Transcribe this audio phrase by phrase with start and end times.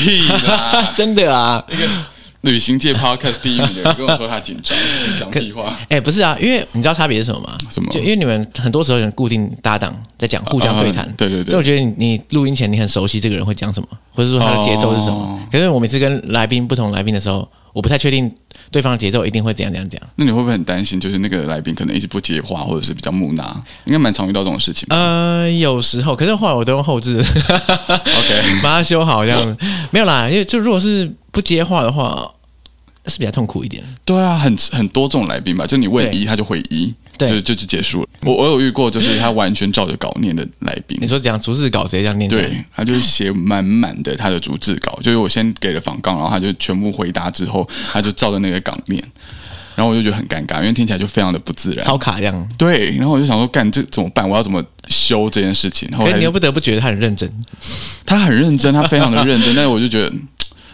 [0.00, 1.62] 屁啦， 真的啊。
[2.42, 4.74] 旅行界 podcast 第一名的人跟我说他紧张，
[5.20, 5.76] 讲屁话。
[5.90, 7.52] 哎、欸，不是啊，因为你知道差别是什么吗？
[7.68, 7.92] 什么？
[7.92, 11.12] 就因为你们很多时候有固定搭档在讲，互相对谈、啊。
[11.18, 11.50] 对对对。
[11.50, 15.16] 所以我觉得你你录音前你很熟悉这个人会讲什么，或者说他的节奏是什么。
[15.16, 18.30] 哦、可是我每次跟来宾不同来宾的时候，我不太确定
[18.70, 20.00] 对方的节奏一定会怎样怎样讲。
[20.16, 21.00] 那你会不会很担心？
[21.00, 23.44] 就是那个来宾可能一直不接话，或者是比较木讷？
[23.84, 24.86] 应该蛮常遇到这种事情。
[24.90, 29.56] 呃，有时候，可是后来我都用后置，OK， 把它修好这样。
[29.90, 32.30] 没有啦，因为就如果是不接话的话。
[33.06, 36.94] 是比较痛苦一点，对啊，很很多这种来宾吧，就你问一，他就回一，
[37.26, 38.08] 对，就就就结束了。
[38.22, 40.98] 我我有遇过，就是他完全照着稿念的来宾。
[41.00, 42.28] 你说讲逐字稿直接这样念？
[42.28, 49.02] 对，他就是写满满的他的逐字稿，就是我先给了访纲，然后他就全部回答之后，他就照着那个稿念，
[49.74, 52.48] 然后我就觉得很尴尬，因为听起来就非常的不自然，超卡这样。
[52.58, 54.28] 对，然后我就想说，干这怎么办？
[54.28, 55.88] 我要怎么修这件事情？
[55.90, 57.30] 然后你又不得不觉得他很认真，
[58.04, 60.12] 他很认真，他非常的认真， 但是我就觉得。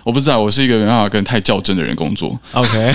[0.06, 2.38] 我不知道，我是一个没办法跟太较真的人工作。
[2.52, 2.92] OK，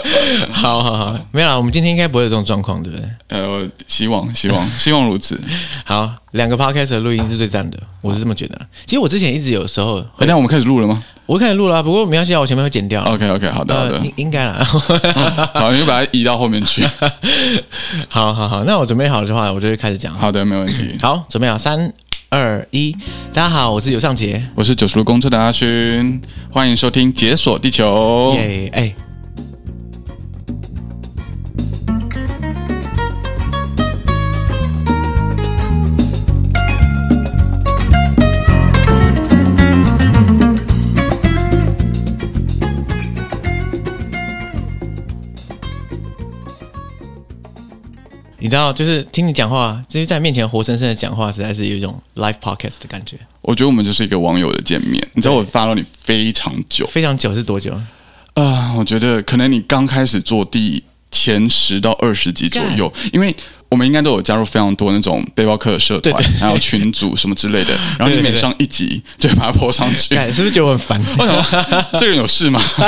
[0.50, 3.06] 好好好，没有啦，我们今天应该不会有这种状况，对不对？
[3.28, 5.38] 呃，希望希望希望如此。
[5.84, 8.58] 好，两个 Podcast 的录音是最赞的，我是这么觉得。
[8.86, 11.04] 其实我之前一直有时候，哎，那我们开始录了吗？
[11.26, 13.02] 我开始录了，不过没关系啊，我前面会剪掉。
[13.02, 14.64] OK OK，好的好的，应应该啦。
[15.52, 16.82] 好，你就把它移到后面去。
[18.08, 20.14] 好好好，那我准备好的话，我就会开始讲。
[20.14, 20.96] 好的，没问题。
[21.02, 21.92] 好，准备好，三。
[22.34, 22.90] 二一，
[23.32, 28.34] 大家好，我是尤尚杰，我是九十路公车的阿勋，欢迎收听《解锁地球》。
[28.34, 29.03] 耶，哎。
[48.44, 53.16] 你知道，就是听你讲话，就是在面前活生生的讲话，实在是有一种 live podcast 的感觉。
[53.40, 55.02] 我觉得我们就是一个网友的见面。
[55.14, 57.72] 你知道我 follow 你非常久，非常久是多久？
[57.72, 57.82] 啊、
[58.34, 63.34] 呃，我觉得可能你刚开始做第前十到二十集左右，因为。
[63.74, 67.74] 我们应该都有加入非常多那种背包客的社团，还有群组什么之类的。
[67.98, 71.00] 然后你每上一集就会把它 po 上去，是不是觉得我很烦？
[71.18, 72.62] 为什么，这个人有事吗？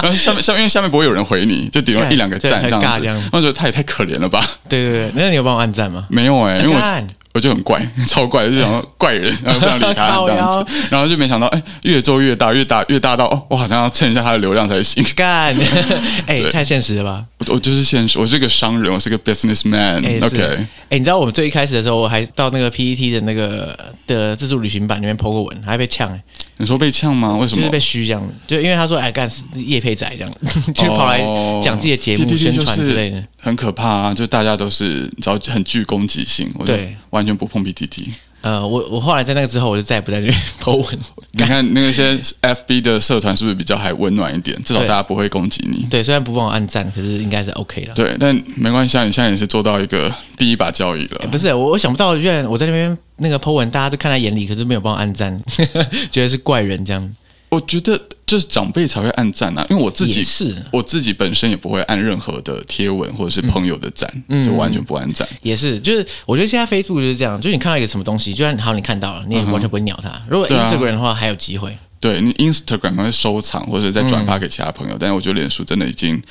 [0.00, 3.28] 然后下面下面因为下面不会有人回你，就顶多一两个赞这样子。
[3.32, 4.48] 我觉得他也太可怜了吧？
[4.68, 6.06] 对对对，那你有帮我按赞吗？
[6.08, 7.06] 没有哎、欸，因为我。
[7.32, 15.04] 我就很怪， 超怪，就想说怪人， 然后不想理他这样子，然后就没想到，哎，越做越大，越大越大到，哦，我好像要蹭一下他的流量才行。
[15.14, 15.56] 干，
[16.26, 17.24] 哎，太现实了吧？
[17.38, 19.98] 我我就是现实，我是个商人，我是个 businessman。
[20.24, 26.20] OK，哎，你知道我们最一开始的时候，我还到那个 PET 的那个的自助旅行版里面 po 过文，还被呛。
[26.60, 27.34] 你说被呛吗？
[27.36, 27.62] 为什么？
[27.62, 30.32] 就是被虚这样，就因为他说哎，干叶佩仔这样，
[30.74, 31.18] 就跑来
[31.64, 34.14] 讲自己的节目宣传之类的，很可怕啊！
[34.14, 36.94] 就大家都是你知道很具攻击性，对。
[37.08, 38.08] 完全不碰 PTT。
[38.42, 40.98] 呃，我我后来在那个之后，我就再也不在那边 po 文。
[41.32, 44.60] 你看那些 FB 的社团是不是比较还温暖一点？
[44.64, 45.86] 至少大家不会攻击你。
[45.90, 47.94] 对，虽然不帮我按赞，可是应该是 OK 了。
[47.94, 51.18] 对，但没关系啊，你现在也是做到一个第一把交椅了。
[51.20, 55.38] 欸、不是，我我想不到，居然我在那边那个 po 文，大家都看在眼里，可是没有帮我按赞，
[56.10, 57.14] 觉得是怪人这样。
[57.50, 65.28] 我觉得就是长辈才会按赞啊，因为我自己是我自己本身也不会按任何的贴文或者是朋友的赞，嗯、就完全不按赞。
[65.42, 70.22] 也是，就是我觉得现在 Facebook 就是这样，就是你看到一个什么东西，就算好你看到了，你也完全不会鸟它。
[70.28, 76.22] 如果 Instagram 的话还有机会，对你 Instagram 会收藏或者再转发给其他朋友，嗯、但是我觉得脸书真的已经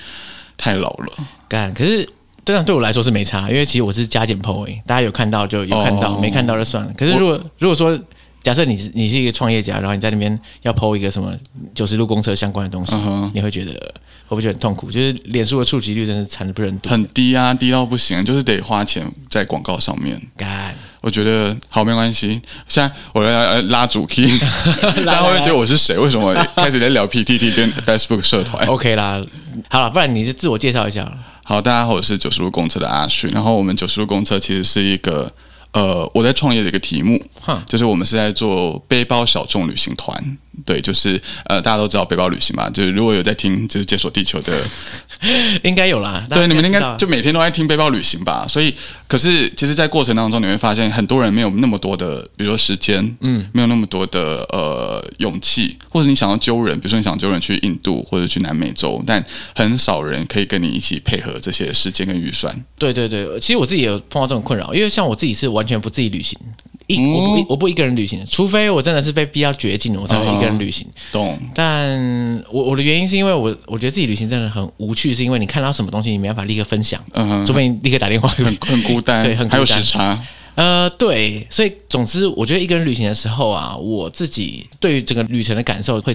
[0.57, 1.13] 太老了。
[1.49, 2.07] 干，可是
[2.45, 6.93] 这样对我来说是没差，因为其实我是加减 po 大家有看到就有看到，哦、没看到就算了。
[6.97, 7.99] 可是如果如果说
[8.41, 11.35] 假设你是你是一个创业家，然后你在那边要 po 一个什么
[11.73, 13.29] 九十路公车相关的东西，uh.
[13.33, 14.89] 你会觉得会不会觉得很痛苦？
[14.89, 20.19] 就是脸书的触及率真是惨不忍睹，很低啊，低到不行，就是得花钱在广告上面。
[20.37, 22.41] 干我觉得好没关系。
[22.67, 24.37] 现在我来拉主 key，
[25.05, 25.97] 大家会觉得我是谁？
[25.97, 29.21] 为什么开始在聊 PTT 跟 Facebook 社团？OK 啦，
[29.69, 31.11] 好了，不然你就自我介绍一下。
[31.43, 33.27] 好，大家好，我是九十路公车的阿旭。
[33.27, 35.31] 然后我们九十路公车其实是一个。
[35.71, 37.21] 呃，我在创业的一个题目，
[37.67, 44.53] 就是我们是在做背包小众旅行团，对，就是呃，大家都知道背包旅行嘛，就是如果有在听，就是解锁地球的。
[45.63, 48.45] 应该有啦，对，你们应该就每天都在听背包旅行吧。
[48.47, 48.73] 所以，
[49.07, 59.23] 可是其实，在过程当中，你会发现很多人没有那么多的，比如说时间，嗯，没有那么多的呃勇气，或者你想要揪人，比如说你想揪人去印度或者去南美洲，但
[59.53, 62.53] 很少人可以跟你一起配合这些时间跟预算。
[62.77, 66.39] 对对对，其实我自己也有碰到这种困扰，因为像我自己是完全不自己旅行。
[66.89, 70.87] 一我不我不一个人旅行，除非我真的是被逼到绝境了，我才会一个人旅行。
[71.11, 71.39] 懂。
[71.53, 80.19] 但我我的原因是因为我我觉得自己旅行真的很无趣，是因为你看到什么东西你没办法立刻分享，嗯哼，除非你立刻打电话，很很孤单，对，很孤单，还有时差。
[80.55, 86.13] 呃，对，所以总之，我觉得一个人旅行的时候啊，我自己对于整个旅程的感受会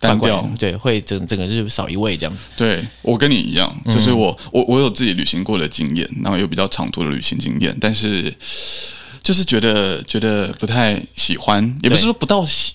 [0.00, 2.42] 单调，对，会整整个就是少一位这样子。
[2.56, 8.34] 对，我跟你一样，就是我我我有自己旅行过的经验，然后有比较长途的旅行经验，但是
[9.24, 12.74] 就是觉得觉得不太喜欢，也不是说不到喜。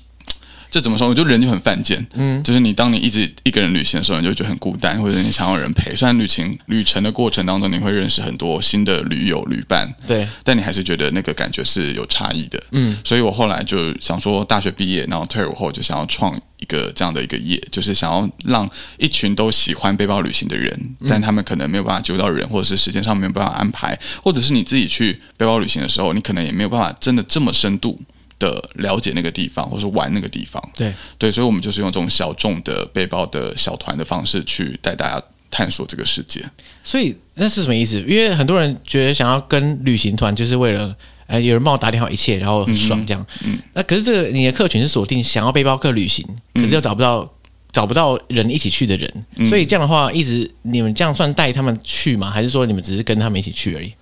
[0.71, 1.07] 这怎么说？
[1.07, 5.95] 我觉得人就很犯贱，嗯，就是你当你一直一个人旅行的时候，你就觉得很孤单，或者你想要人陪。
[5.95, 12.97] 虽然旅行旅程的过程当中，你会认识很多新的旅友旅伴，对，但你还是觉得那个感觉是有差异的，嗯。
[13.03, 27.99] 所以我后来就想说，大学毕业，然后退伍后就想要创一个这样的一个业，就是想要让一群都喜欢背包旅行的人，但他们可能没有办法揪到人，或者是时间上没有办法安排，或者是你自己去背包旅行的时候，你可能也没有办法真的这么深度。
[28.39, 35.21] 的了解那个地方，或是玩那个地方，对对，所以，我们就是用这种小众的背包的小团的方式去带大家
[35.51, 36.43] 探索这个世界。
[36.81, 37.99] 所以那是什么意思？
[38.07, 40.95] 因为很多人觉得想要跟旅行团，就是为了
[41.27, 43.25] 呃有人帮我打点好一切，然后很爽这样。
[43.43, 47.29] 嗯，嗯，那可是这个你的客群是锁定想要背包客旅行，可是又找不到、嗯、
[47.73, 52.31] 找不到人一起去的人，所以这样的话，一直你们这样算带他们去吗？
[52.31, 53.93] 还是说你们只是跟他们一起去而已？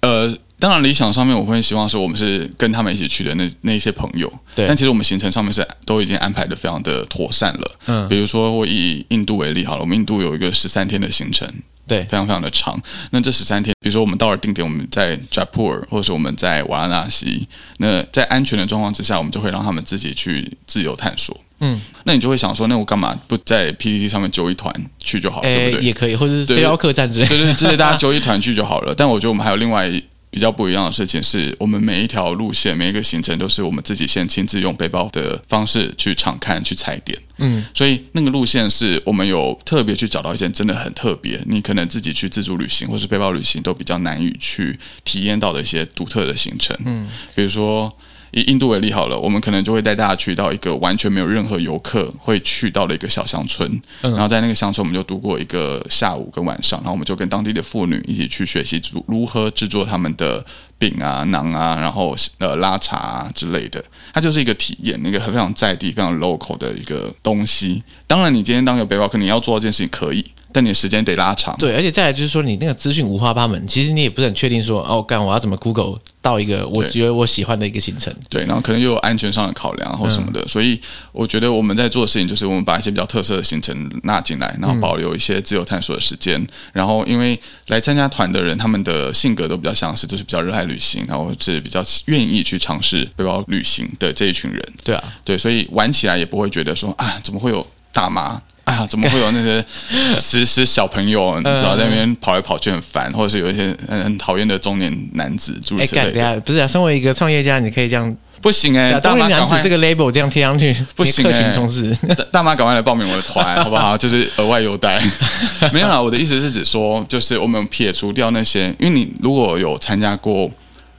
[0.00, 0.36] 呃。
[0.58, 4.32] 当然，理想上面我会希望说，我们是跟他们一起去的那那些朋友。
[4.54, 4.66] 对。
[4.66, 7.76] 但其实我们行程上面是都已经安排的非常的妥善了。
[7.86, 8.08] 嗯。
[8.08, 11.46] 比如说，我以印度为例好了，我们印度有一个十三天的行程，
[11.86, 12.80] 对，非常非常的长。
[13.10, 21.38] 那这十三天，比如说我们到了定点，我们在 Jaipur 或者是我们在瓦拉纳西，那在安全的状况之下，我们就会让他们自己去自由探索。
[21.60, 21.78] 嗯。
[22.04, 25.84] 那你就会想说，那我干嘛不在 PPT 上面揪一团去就好了，欸、对不对？
[25.84, 28.94] 也可以，或者是背包客栈之类的，对对，之类大家揪一团去就好了。
[28.96, 29.92] 但我觉得我们还有另外。
[30.36, 37.18] 比较不一样的事情是，我们每一条路线、每一个行程都是我们自己先亲自用背包的方式去场看、去踩点。
[37.38, 46.76] 嗯，所以那个路线是我们有特别去找到一些真的很特别，你可能自己去自助旅行或是背包旅行都比较难以去体验到的一些独特的行程。
[46.84, 47.90] 嗯，比如说。
[48.36, 53.66] 以印度为例好了，我们可能就会带大家去到一个完全没有任何游客会去到的一个小乡村，
[54.02, 60.44] 嗯、然后在那个乡村我们就度过一个下午跟晚上，然后我们就跟当地的妇女一起去学习如何制作他们的
[60.78, 67.82] 饼啊、馕啊，然后呃拉茶啊之类的，它就是一个体验，一个非常在地、非常 local 的一个东西。
[68.06, 70.22] 当然，你今天当一个背包客，你要做这件事情可以。
[70.56, 80.80] 但你的时间得拉长，对，而且再来就是说，你那个资讯五花八门，其实你也不是很确定说，哦，干我要怎么 Google 到一个我觉得我喜欢的一个行程，对，然后可能又有安全上的考量或什么的，嗯、所以
[81.12, 98.40] 我觉得我们在做的事情就是，我们把一些比较特色的行程纳进来，然后保留一些自由探索的时间，嗯、然后因为来参加团的人，他们的性格都比较相似，就是比较热爱旅行，然后是比较愿意去尝试背包旅行的这一群人，对啊，对，所以玩起来也不会觉得说啊，怎么会有大妈。
[98.66, 99.64] 哎呀，怎么会有那些
[100.18, 101.36] 死死小朋友？
[101.36, 106.40] 你知道在那边跑来跑去很烦，或者是有一些很讨厌的中年男子诸如此类的。
[106.40, 113.96] 不是啊，身为一个创业家，你可以这样不行哎、欸，中年男子这个 label 这样贴上去不行哎、欸，大妈赶快来报名我的团好不好？
[113.98, 115.00] 就是额外优待。
[115.72, 120.50] 没有啦，我的意思是指说，就是我们撇除掉那些，因为你如果有参加过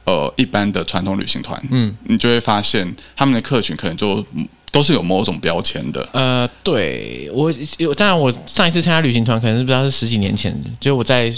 [0.05, 4.25] 呃一般的传统旅行团，嗯，你就会发现他们的客群可能就。
[4.77, 6.07] 都是有某种标签的。
[6.11, 11.31] 呃，对我有，当然我上一次参加旅行团可能是不知道是十几年前，就我在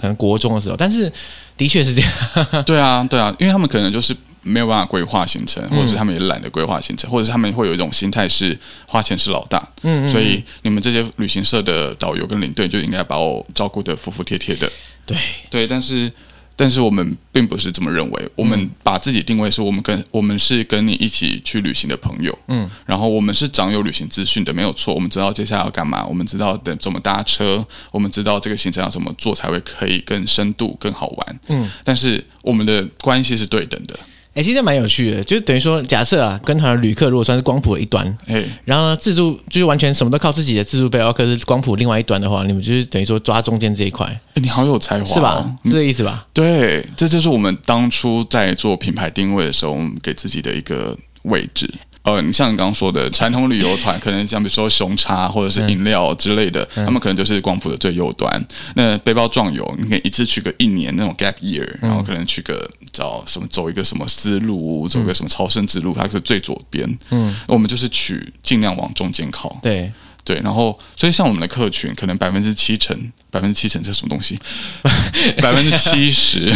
[0.00, 1.12] 可能国中的时候，但是
[1.58, 2.10] 的确是这样。
[2.64, 9.58] 对啊，对啊，因为他们可能就是没有办法规划行程，或者是他们也懒得规划行程，或者是他们会有一种心态是花钱是老大。
[9.82, 14.72] 嗯，嗯，所以你们这些旅行社的导游跟领队就应该把我照顾得服服帖帖的。
[15.04, 15.18] 对
[15.50, 16.10] 对，但是。
[16.58, 33.98] 但是我们并不是这么认为，我们把自己定位是我们跟我们是跟你一起去旅行的朋友，嗯，然后我们是掌有旅行资讯的，没有错，我们知道接下来要干嘛，我们知道等怎么搭车，我们知道这个行程要怎么做才会可以更深度、更好玩，嗯，但是我们的关系是对等的。
[34.36, 44.06] 哎、欸，其实蛮有趣的，就是等于说，假设啊，跟团的旅客如果算是光谱的一端，哎，然后呢，自助就是完全什么都靠自己的自助背包客是光谱另外一端的话，你们就是等于说抓中间这一块。
[44.34, 45.56] 你好有才华、哦，是吧？
[45.64, 46.26] 是这个意思吧？
[46.34, 51.66] 对，这就是我们当初在做品牌定位的时候，我们给自己的一个位置。
[52.06, 58.46] 呃，你像你刚刚说的传统旅游团， 可能像比如说熊茶或者是饮料之类的，嗯、他们可能就是光谱的最右端。
[58.76, 66.88] 那背包壮游，你可以一次去个一年那种 gap year，然后可能去个找什么走一个什么丝路，走一个什么朝圣之路，它是最左边。
[67.10, 69.58] 嗯，我们就是取尽量往中间靠。
[69.60, 72.96] 对对，然后所以像我们的客群，可能百分之七成，
[73.32, 74.38] 百分之七成这是什么东西？
[75.42, 76.54] 百分之七十，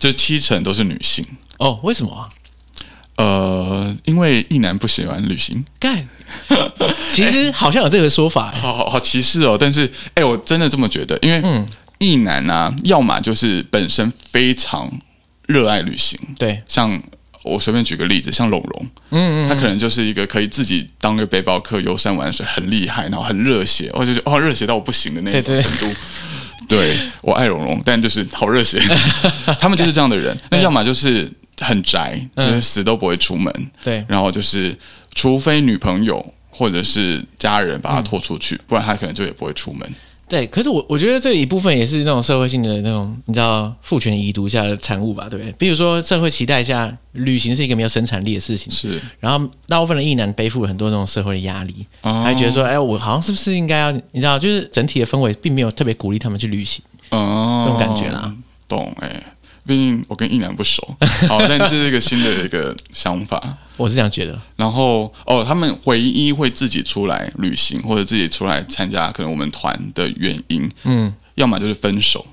[0.00, 1.22] 就七成都是女性。
[1.58, 2.28] 哦，为什么啊？
[3.18, 6.08] 呃，因为异男不喜欢旅行，干，
[7.10, 9.56] 其实好像有这个说法， 好好好歧视哦。
[9.58, 11.64] 但是，哎，我真的这么觉得，因为
[11.98, 14.88] 异男啊，要么就是本身非常
[15.46, 16.16] 热爱旅行。
[16.38, 17.02] 对，像
[17.42, 25.92] 我随便举个例子，像龙龙，嗯，嗯嗯，他可能就是一个可以自己当个背包客游山玩水，很厉害，然后很热血，我就觉得哦，热血到我不行的那种程度。
[26.68, 28.78] 对，我爱龙龙，但就是好热血。
[29.58, 31.28] 他们就是这样的人，那要么就是
[31.60, 33.70] 很宅，就是死都不会出门。
[33.82, 34.76] 对，然后就是
[35.14, 39.88] 除非女朋友或者是家人把他拖出去，不然他可能就也不会出门。
[40.28, 45.50] 对，可是我我觉得这一部分也是那种社会性的那种，你知道父权遗毒下的产物吧，对不对？
[45.52, 49.00] 比如说社会期待下，旅行是一个没有生产力的事情，是。
[49.20, 58.30] 然后大部分的异男背负了很多那种社会的压力，哦、还觉得说，哎，我好像是不是应该要，你知道，就是整体的氛围并没有特别鼓励他们去旅行，哦，这种感觉啦。
[58.68, 59.10] 懂哎，
[59.68, 60.82] 毕竟我跟一男不熟，
[61.28, 63.38] 好，但这是一个新的一个想法。
[63.76, 72.24] 我是这样觉得，然后哦，他们唯一会自己出来旅行或者自己出来参加可能我们团的原因，嗯，要么就是分手，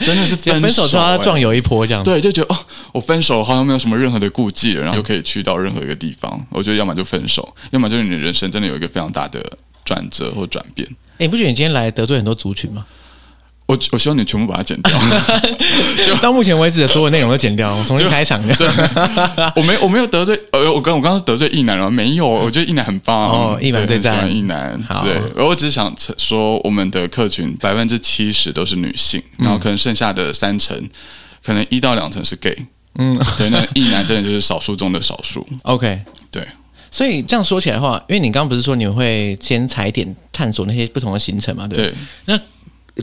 [0.00, 2.58] 真的是 分手，分手之后要壮游一波这样，对，就觉得哦，
[2.90, 6.44] 我分手好像没有什么任何的顾忌了，然后就可以去到任何一个地方。
[6.50, 9.40] 我觉得要么就分手，要么就是你的人生真的有一个非常大的
[9.84, 10.86] 转折或转变。
[11.12, 12.84] 哎，你不觉得你今天来得罪很多族群吗？
[13.68, 14.98] 我我希望你全部把它剪掉，
[16.06, 18.42] 就到目前为止的所有内容都剪掉，我重新开场。
[18.56, 18.66] 对，
[19.54, 24.82] 我没我没有得罪，呃，我刚我刚刚得罪一男了，没有，我觉得一男很棒哦，一男最赞，异男。
[25.04, 30.74] 对，我只想说，我们的客群百分之七十都是女性，然后可能剩下的三成，
[31.44, 32.56] 可能一到两成是 gay。
[32.96, 35.46] 嗯，对，那一男真的就是少数中的少数。
[35.64, 36.42] OK，对，
[36.90, 41.68] 所以这样说起来的话，因为你刚刚不是说你会先踩点探索那些不同的行程嘛？
[41.68, 41.94] 对，
[42.24, 42.40] 那。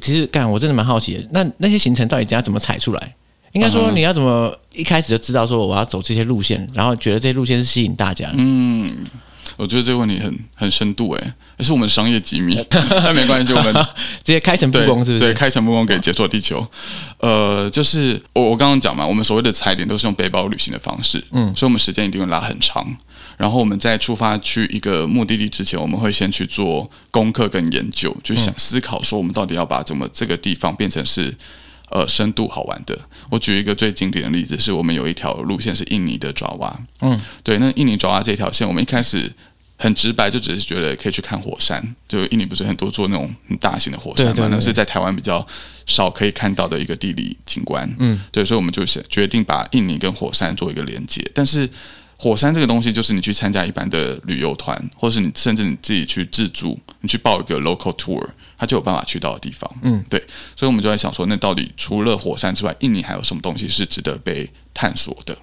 [0.01, 1.27] 其实干，我真的蛮好奇的。
[1.31, 3.15] 那那些行程到底怎样怎么踩出来？
[3.53, 8.29] 应该说你要怎么一开始就知道说我要走这些路线，然后觉得这些路线是吸引大家？
[8.33, 8.93] 嗯，
[9.55, 12.61] 我觉得这个问题很很深度哎，也是我们商业机密。
[12.69, 13.73] 那没关系，我们
[14.21, 15.19] 直接开诚布公，是不是？
[15.19, 16.67] 对，开诚布公给解锁地球。
[17.19, 22.85] 呃，就是我我刚刚讲嘛，我们所谓的踩点都是用背包旅行的方式，嗯，所以我们时间一定会拉很长。
[23.37, 31.35] 然后我们在出发去一个目的地之前，我们会先去做功课跟研究，就想思考说我们到底要把怎么这个地方变成是
[31.89, 32.97] 呃深度好玩的。
[33.29, 39.29] 我举一个最经典的例子，是我们有一条路线是印尼的爪哇，嗯，对，那印尼爪哇这条线，我们一开始
[39.77, 45.45] 很直白，就只是觉得可以去看火山，就印尼不是很多做那种很大型的火山嘛，那是在台湾比较
[45.85, 51.69] 少可以看到的一个地理景观，嗯，对，所以我们就决定把印尼跟火山做一个连接，但是。
[52.17, 58.25] 火山这个东西，就是你去参加一般的旅游团，或是你甚至你自己去自助，你去报一个 local tour，
[58.57, 59.69] 它就有办法去到的地方。
[59.81, 60.19] 嗯，对，
[60.55, 65.38] 所以我们就在想说，那到底除了火山之外，印尼还有什么东西是值得被探索的？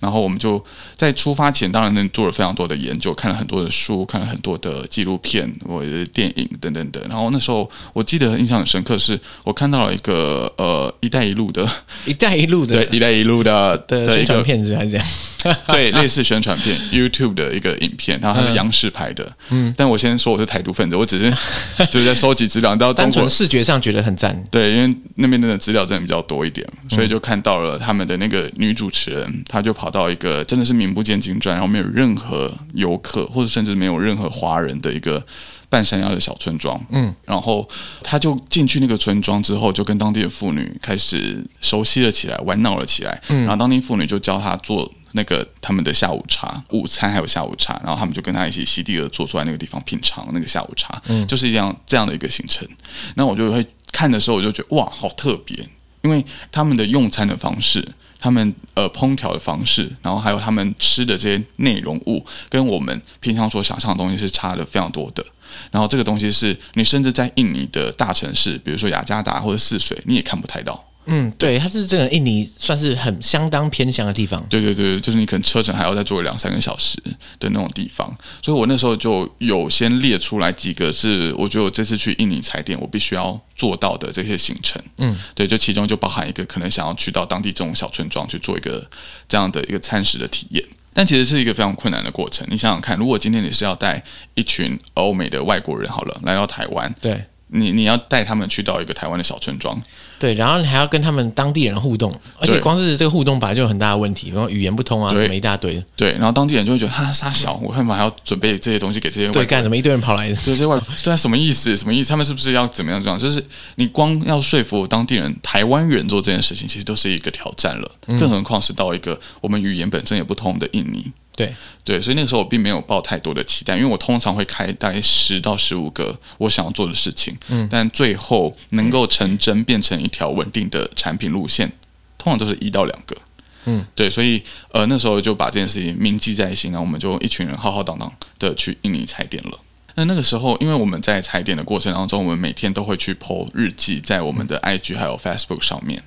[0.00, 0.62] 然后我们就
[0.96, 7.02] 在出发前，当然呢做了非常多的研究，看了很多的书，看了很多的纪录片或者电影等等等。
[7.08, 11.66] 然后那时候我记得印象很深刻，是我看到了一个呃“一带一路”的
[12.04, 15.06] “一带一路”的 对“一带一路”的的宣传片子还是这样。
[15.68, 19.30] 对，类似宣传片，YouTube 的一个影片，然后它是央视拍的。
[19.50, 21.30] 嗯，但我先说我是台独分子，我只是
[21.90, 24.42] 就是在收集资料，到单纯视觉上觉得很赞。
[24.50, 35.24] 对，因为那边的资料真的比较多一点，所以就看到了他们的那个女主持人，她就跑到一个真的是名不见经传，然后没有任何游客或者甚至没有任何华人的一个
[35.68, 36.80] 半山腰的小村庄。
[36.90, 37.68] 嗯，然后
[38.02, 43.20] 她就进去那个村庄之后，就跟当地的妇女开始熟悉了起来，玩闹了起来。
[43.28, 44.90] 嗯，然后当地妇女就教她做。
[45.16, 52.68] 那个他们的下午茶、午餐还有下午茶，然后他们就跟他一起席地而坐，坐在那个地方品尝那个下午茶，嗯，就是这样这样的一个行程。
[53.14, 55.56] 那我就会看的时候，我就觉得哇，好特别，
[56.02, 57.86] 因为他们的用餐的方式，
[58.18, 65.24] 他们呃烹调的方式，然后还有他们吃的这些内容物，跟我们平常所想象的东西是差的非常多的。
[65.70, 70.84] 然后这个东西是你甚至在印尼的大城市，比如说雅加达或者泗水，你也看不太到。
[71.06, 74.44] 嗯，对，它是这个印尼算是很相当偏乡的地方。
[74.48, 76.96] 对对对，就是你可能车程还要再坐两三个小时
[77.38, 78.16] 的那种地方。
[78.42, 84.82] 所以我那时候就有先列出来几个是我觉得我这次去印尼踩点我必须要做到的这些行程。
[84.98, 88.88] 嗯，对，就其中就包含一个可能想要去到当地这种小村庄去做一个
[89.28, 92.46] 这样的一个餐食的体验，但其实是一个非常困难的过程。
[92.50, 94.02] 你想想看，如果今天你是要带
[94.34, 97.24] 一群欧美的外国人好了来到台湾，对。
[97.48, 99.80] 你你要带他们去到一个台湾的小村庄，
[100.24, 105.84] 对，然后你还要跟他们当地人互动，而且光是这个互动本来就有很大的问题，比如语言不通啊，什么一大堆。
[105.94, 109.76] 对，然后当地人就会觉得哈杀小，我干嘛还要准备这些东西给这些外对干什么？
[109.76, 111.76] 一堆人跑来，对这外对啊，什么意思？
[111.76, 112.08] 什么意思？
[112.08, 113.18] 他们是不是要怎么样这样？
[113.18, 121.12] 就是你光要说服当地人、台湾人做这件事情，其实都是一个挑战了，更何况是到一个我们语言本身也不通的印尼。
[121.36, 131.72] 对对，所以那个时候我并没有抱太多的期待，因为我通常会开大概十到十五个我想要做的事情，嗯，但最后能够成真变成一条稳定的产品路线，
[132.16, 133.16] 通常都是一到两个，
[133.64, 139.58] 嗯，对，所以呃那时候就把这件事情铭记在心，然后我们就一群人浩浩荡荡的去印尼踩点了。
[139.96, 146.00] 那那个时候，因为我们在踩点的过程当中，我们每天都会去 po 日记在我们的 IG 还有 Facebook 上面，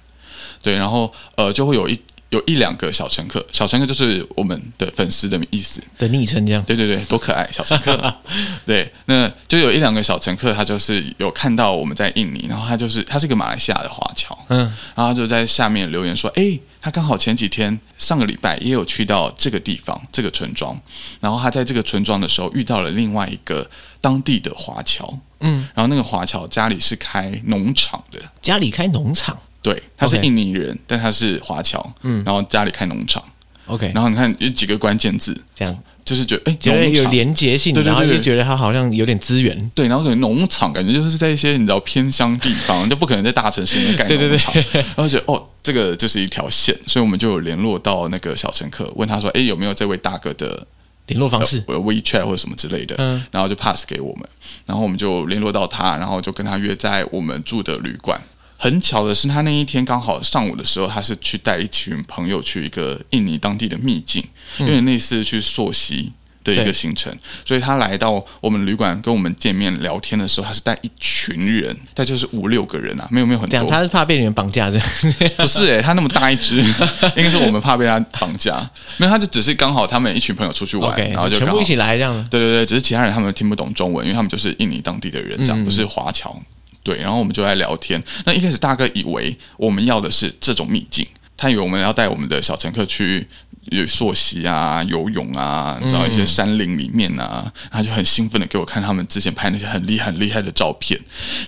[0.64, 2.00] 对，然后呃就会有一。
[2.30, 6.62] 有一两个小乘客，小乘客就是我们的粉丝的意思的昵称，这样。
[6.64, 8.16] 对对对，多可爱，小乘客。
[8.66, 14.60] 对，那就有一两个小乘客，他就是有看到我们在印尼，然后他就是他是一个马来西亚的华侨，嗯，
[14.94, 20.78] 然后他就在下面留言说：“哎，他刚好前几天上个礼拜也有去到这个地方，这个村庄，
[21.22, 23.70] 然后他在这个村庄的时候遇到了另外一个
[24.02, 33.24] 当地的华侨，嗯，然后那个华侨家里是开农场的，家里开农场。”对，他是印尼人.但他是华侨，嗯，然后家里开农场
[33.66, 35.78] ，OK，然后你看有几个关键字，这样。
[36.08, 50.66] 就是觉得哎，觉得有连结性，对对对，然后又觉得他好像有点资源，对，然后可能农场感觉就是在一些你知道偏乡地方，就不可能在大城市里面盖农场， 对对对，然后觉得哦，这个就是一条线，所以我们就有联络到那个小乘客，问他说，哎，有没有这位大哥的
[51.08, 54.26] 联络方式，有 WeChat 或者什么之类的，嗯，然后就 pass 给我们，
[54.66, 58.18] 然后我们就联络到他，然后就跟他约在我们住的旅馆。
[58.58, 64.24] 很巧的是，他那一天刚好上午的时候，他是去带一群朋友去一个印尼当地的秘境，
[64.58, 66.12] 因为类似去溯溪
[66.44, 74.80] 的一个行程，所以他来到我们旅馆跟我们见面聊天的时候，他是带一群人，他就是五六个人啊，没有没有很多，他是怕被你们绑架的，
[75.38, 78.58] 不是诶、欸，他那么大一只，应该是我们怕被他绑架，
[78.98, 86.42] 没有，他就只是刚好他们一群朋友出去玩，okay, 然后就全部一起来这样，对对对，只是其他人他们听不懂中文，因为他们就是印尼当地的人，这样、嗯、不是华侨。
[86.88, 88.02] 对，然后我们就在聊天。
[88.26, 93.28] 那一开始大哥以为我们要的是这种秘境，他以为我们要带我们的小乘客去
[93.66, 100.98] 有溯溪啊、游泳啊，找一些山林里面啊，然后就很兴奋的给我看他们之前拍那些很厉害、很厉害的照片。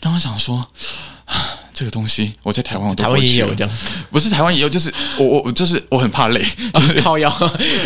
[0.02, 0.68] 然后我想说。
[1.80, 3.74] 这个东西我在台湾我都台湾也有这样，
[4.12, 6.46] 不是台湾也有，就是我我就是我很怕累，
[7.02, 7.34] 靠腰，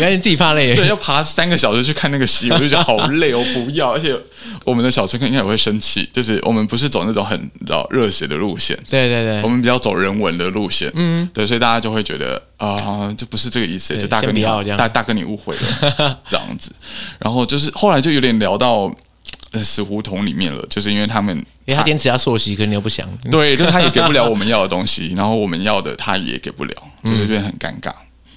[0.00, 3.92] 来你自己怕累，对，要爬三个小时去看那个溪，我就觉得好累，我不要。
[3.92, 4.12] 而且
[4.64, 14.42] 我们的小乘客应该也会生气，就是我们不是走那种很你知道热血的路线，对对对，我们比较走人文的路线，嗯，对，所以大家就会觉得啊，就不是这个意思，就大哥你
[14.76, 16.72] 大大哥你误会了 这样子。
[17.20, 18.92] 然后就是后来就有点聊到
[19.62, 21.46] 死胡同里面了，就是因为他们。
[21.64, 23.08] 因为他坚持要溯溪，可是你又不想。
[23.30, 26.74] 对，就是他也给不了我们要的东西， 然后我们要的他也给不了，
[27.04, 27.92] 就是变得很尴尬。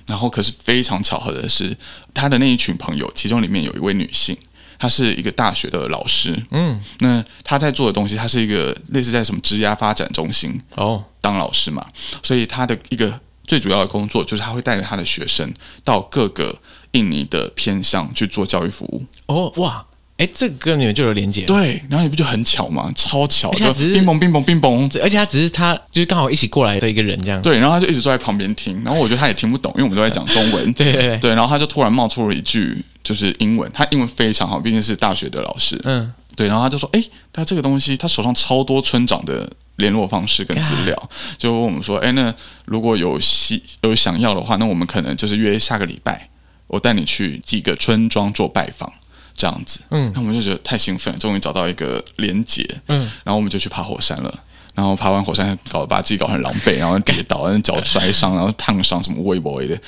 [0.06, 1.76] 然后可是非常巧合的是，
[2.14, 4.38] 他的那一群朋友，其中里面有一位女性，
[4.80, 6.34] 她是一个大学的老师。
[6.52, 11.86] 嗯，那她在做的东西，她是一个类似在什么职涯发展中心哦当老师嘛，
[12.24, 16.58] 所以她的一个最主要的工作就是她会带着她的学生到各个
[16.92, 19.04] 印尼的偏乡去做教育服务。
[19.26, 19.86] 哦，哇！
[20.18, 22.92] 哎，这个跟你们就有连接，对，然后你不就很巧吗？
[22.96, 42.34] 超巧，就冰崩冰崩冰崩，而且他只是他就是刚好一起过来的一个人这样，对，然后他就一直坐在旁边听，然后我觉得他也听不懂，因为我们都在讲中文， 对对，对，然后他就突然冒出了一句就是英文，他英文非常好，毕竟是大学的老师，嗯，对，然后他就说，哎，他这个东西他手上超多村长的联络方式跟资料，就问我们说，哎，那
[42.66, 46.30] 如果有希有想要的话，那我们可能就是约下个礼拜，
[46.66, 48.92] 我带你去几个村庄做拜访。
[49.38, 59.80] 这样子，嗯，那我们就觉得太兴奋了，终于找到一个连接，嗯，然后我们就去爬火山了，然后爬完火山搞把自己搞很狼狈，然后跌倒，然后脚摔伤，然后烫伤什么微博的，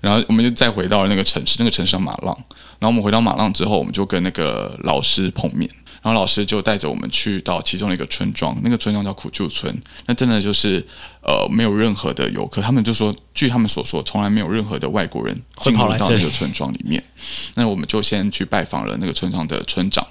[0.00, 2.34] 然后我们就再回到了那个城市，那个城市叫马浪，
[2.78, 5.70] 然后我们回到马浪之后，我们就跟那个老师碰面。
[6.04, 9.74] 然后老师就带着我们去到其中的一个村庄，那个村庄叫苦旧村。
[10.04, 10.86] 那真的就是
[11.22, 12.60] 呃，没有任何的游客。
[12.60, 17.02] 他们就说，据他们所说，从来没有任何的外国人进入到那个村庄里面。
[17.54, 20.06] 那我们就先去拜访了那个村庄的村长。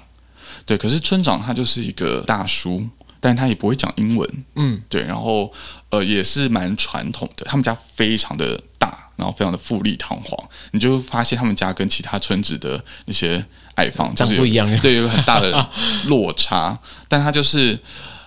[0.66, 2.88] 对，可是村长他就是一个大叔，
[3.20, 4.44] 但他也不会讲英文。
[4.56, 5.04] 嗯，对。
[5.04, 5.52] 然后
[5.90, 7.44] 呃，也是蛮传统的。
[7.44, 10.48] 他们家非常的大，然后非常的富丽堂皇。
[10.72, 13.46] 你就发现他们家跟其他村子的那些。
[13.74, 15.68] 爱房就是不一样，对，有很大的
[16.06, 17.78] 落差， 但他就是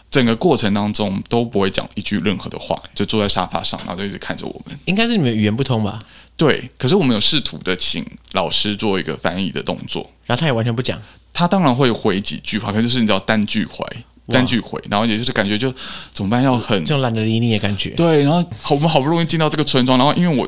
[0.10, 4.77] 整个过程当中都不会讲一句任何的话，就坐在沙发上，然后就一直看着我们。
[4.86, 5.99] 应该是你们语言不通吧？
[6.36, 11.01] 对，可是我们有试图的请老师做一个翻译的动作，然后他也完全不讲，
[11.33, 13.86] 他当然会回几句话，可是就是你知道单句回。
[14.27, 15.73] 单据回，然后也就是感觉就
[16.13, 16.43] 怎么办？
[16.43, 17.91] 要很就懒得理你的感觉。
[17.91, 20.47] 对，然后好，我们好不容易进到这个村庄，然后因为我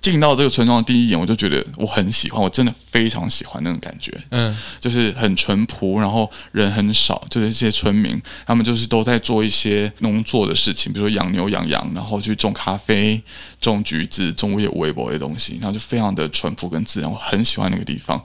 [0.00, 4.12] 进到这个村庄的第一眼，我就觉得我很喜欢，我真的非常喜欢那种感觉。
[4.30, 13.22] 嗯，就是很淳朴，然后人很少，就是这些村民，他们就是都在做一些农作的事情，比如说养牛养羊，然后去种咖啡、
[13.60, 18.22] 种橘子、种一些微博的东西，然后就非常的淳朴跟自然，我很喜欢那个地方。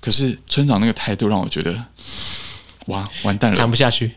[0.00, 1.84] 可是村长那个态度让我觉得，
[2.86, 4.10] 哇，完蛋了，谈不下去。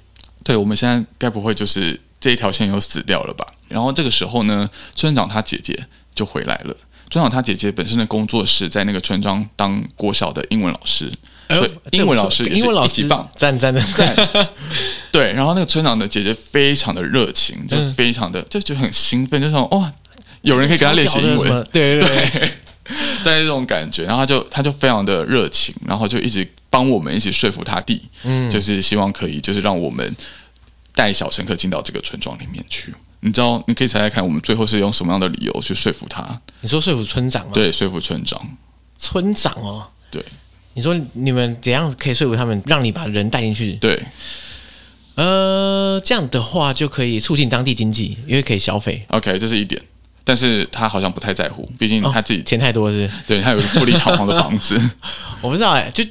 [0.44, 3.46] 对，我们现在该不会就是这一条线又死掉了吧？
[3.70, 6.76] 然后这个时候呢，村长他姐姐就回来了，
[7.10, 11.12] 村长他姐姐本身的工作是在那个村庄当国小的英文老师，
[11.50, 14.16] 所以英文老师也是一级棒，赞赞的赞。
[15.12, 19.92] 对，然后那个村长的姐姐非常的热情，就非常的就就很兴奋，就说哇，
[20.42, 22.52] 有人可以给他练习英文，对对对。
[23.24, 30.16] 带 这种感觉，然后他就他就非常的热情，然后就一直帮我们一起说服他弟，嗯，就是希望可以就是让我们
[30.96, 32.92] 带小乘客进到这个村庄里面去。
[33.20, 36.42] 你知道，你可以猜猜看，我们最后是用什么样的理由去说服他？
[36.62, 37.52] 你说说服村长吗？
[37.54, 38.42] 对，说服村长。
[38.98, 40.26] 村长哦，对。
[40.74, 43.74] 你说你们怎样可以说服他们，让你把人带进去？
[43.74, 44.04] 对。
[45.14, 49.06] 呃，这样的话就可以促进当地经济，因为可以消费。
[49.10, 49.80] OK，这是一点。
[50.24, 54.80] 但是他好像不太在乎，毕竟他自己、哦、钱太多是，是，对，他有个富丽堂皇的房子。
[55.42, 56.04] 我不知道哎、欸，就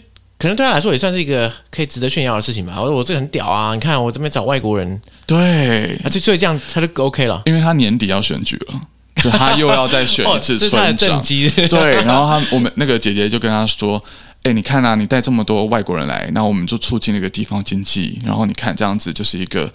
[0.43, 2.73] 可能对他来说也算是一个可以值得炫耀的事情吧。
[2.77, 8.81] 我说我这个很屌啊，你看我这边找外国人，对，啊，就所以这样他就 OK 了，因为他年底要选举了，
[9.23, 11.21] 就他又要再选一次村长。
[11.21, 11.23] 哦、
[11.71, 14.03] 对，然后他我们那个姐姐就跟他说
[14.43, 18.19] ：“哎、欸，你看啊，你带这么多外国人来，那我们就促进那个地方经济。
[18.25, 19.71] 然后你看这样子就是一个。”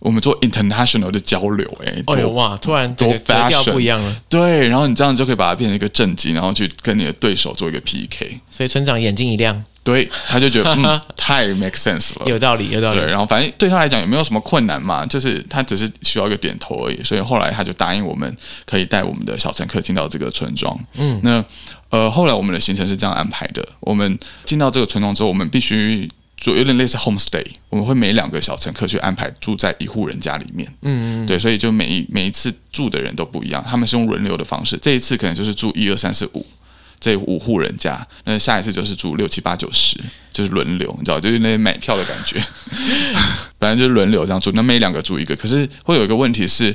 [0.00, 8.38] 我们做 international 的交流、欸，哎，哎呦哇，突然多 fashion 不一样了，对，然后你这样就可以把它变成一个政绩，然后去跟你的对手做一个 PK。
[8.50, 12.96] 所以村长眼睛一亮，对，他就觉得嗯，太 make sense 了，有道理，有道理。
[12.96, 17.00] 对，然后反正对他来讲也没有什么困难嘛，就是他只是需要一个点头而已。
[17.04, 20.76] 所以后来他就答应我们可以带我们的小乘客进到这个村庄。
[20.96, 21.44] 嗯，那
[21.90, 26.08] 呃，后来我们的行程是这样安排的：我们进到这个村庄之后，我们必须。
[26.36, 30.68] 住有点类似 homestay，我们会每两个小乘客去安排住在一户人家里面。
[30.82, 34.76] 嗯，嗯，对，所以就每一每一次住的人都不一样，他们是用轮流的方式。
[34.82, 36.44] 这一次可能就是住一二三四五
[37.04, 40.00] 这五户人家，那下一次就是住六七八九十，
[40.32, 42.42] 就是轮流，你知道，就是那些买票的感觉。
[43.60, 45.36] 反正就是轮流这样住，那每两个住一个。
[45.36, 46.74] 可是会有一个问题是，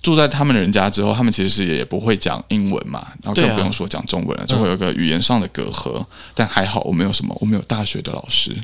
[0.00, 6.02] 住在他们的人家之后，他们其实也不会讲英文嘛，然后更不用说讲中文了，就会有一个语言上的隔阂。
[6.34, 7.36] 但还好，我们有什么？
[7.38, 8.56] 我们有大学的老师。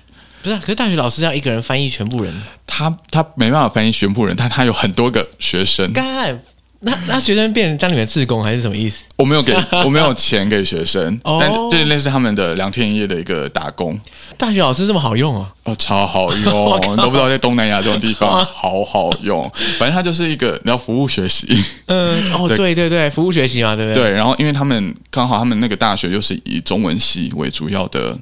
[0.43, 2.35] 不是、啊，可是大学老师要一个人翻译全部人，
[2.67, 5.93] 他他没办法翻译全部人，但他有很多个学生。
[5.93, 6.41] 干，
[6.85, 9.05] 那那学生变成当你们志工还是什么意思？
[9.17, 13.99] 我没有给，我没有钱给学生， 但就是类似他们的两天一夜的一个打工。
[14.37, 15.47] 大学老师这么好用哦？
[15.65, 19.51] 哦，超好用， 你都不知道在东南亚这种地方好好用。
[19.79, 21.47] 反正他就是一个你要服务学习。
[21.87, 24.05] 嗯，哦， 对对对，服务学习嘛，对不对？
[24.05, 28.19] 对，然后因为他们刚好他们那个大学又是以中文系为主要的。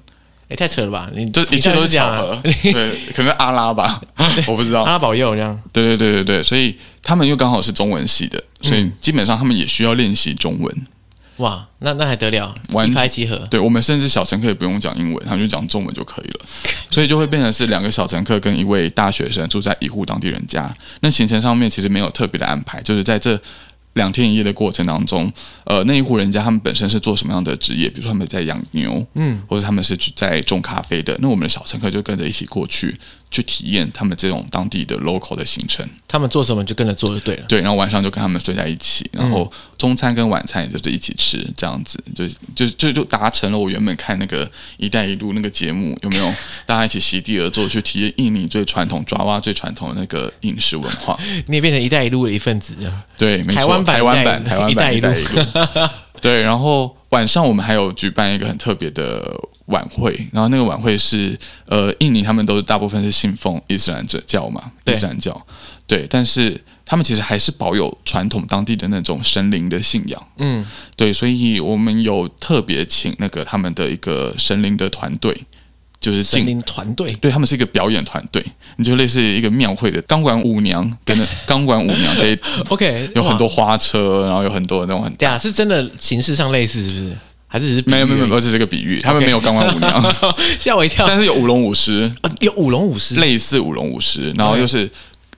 [0.52, 1.10] 也太扯了吧！
[1.14, 4.00] 你这 一切都是巧合， 对，可能阿拉吧，
[4.46, 5.58] 我不知道，阿拉保佑这样。
[5.72, 10.86] 对对对对对，所以他们又刚好是中文系的，所以基本上他们也需要练习中文。
[11.38, 12.54] 哇，那那还得了，
[12.86, 13.36] 一拍即合。
[13.50, 16.40] 对，我们甚至小乘客也不用讲英文，他们就讲中文就可以了，
[16.92, 20.72] 所以就会变成是两个小乘客跟一位大学生住在一户当地人家。
[21.00, 23.40] 那行程上面其实没有特别的安排，就是在这。
[23.94, 25.32] 两天一夜的过程当中，
[25.64, 27.88] 呃，那一户人家他们本身是做什么样的职业？
[27.88, 31.16] 比如说他们在养牛，嗯，或者他们是在种咖啡的。
[31.20, 32.94] 那我们的小乘客就跟着一起过去。
[33.32, 37.44] 去体验他们这种当地的 local 的行程，他们做什么就跟着做就对了。
[37.48, 46.32] 对，然后晚上就跟他们睡在一起，然后中餐跟晚餐也就是一起吃，这样子就就就就达成了我原本看那个“一带一路”那个节目，有没有
[46.66, 51.18] 大家一起席地而坐去体验印尼最传统爪哇最传统的那个饮食文化？
[51.48, 53.02] 你也变成“一带一路”的一份子啊？
[53.16, 55.40] 对，没错，台湾版台湾版台湾版“一带一路”。
[56.20, 59.22] 对，然后晚上我们还有举办一个很特别的
[59.66, 65.46] 晚会，然后那个晚会是呃，印尼他们都是大部分是信奉伊斯兰教嘛，伊斯兰教，
[65.86, 75.44] 对，但是他们其实还是保有传统当地的那种神灵的信仰，嗯，对，所以我们有特别请那个他们的一个神灵的团队。
[76.02, 78.44] 就是精灵团队，对他们是一个表演团队，
[78.76, 82.38] 你就类似一个庙会的钢管舞娘跟 钢管舞娘这一
[82.68, 87.16] ，OK，有很多花车，然后有很多那种很，对啊，是真的形式上类似，是不是？
[87.46, 90.14] 还是只是没有没有没有，只是个比喻，他们没有钢管舞娘，
[90.58, 91.06] 吓我一跳。
[91.06, 92.10] 但是有舞龙舞狮，
[92.40, 94.90] 有舞龙舞狮，类似舞龙舞狮，然后又是，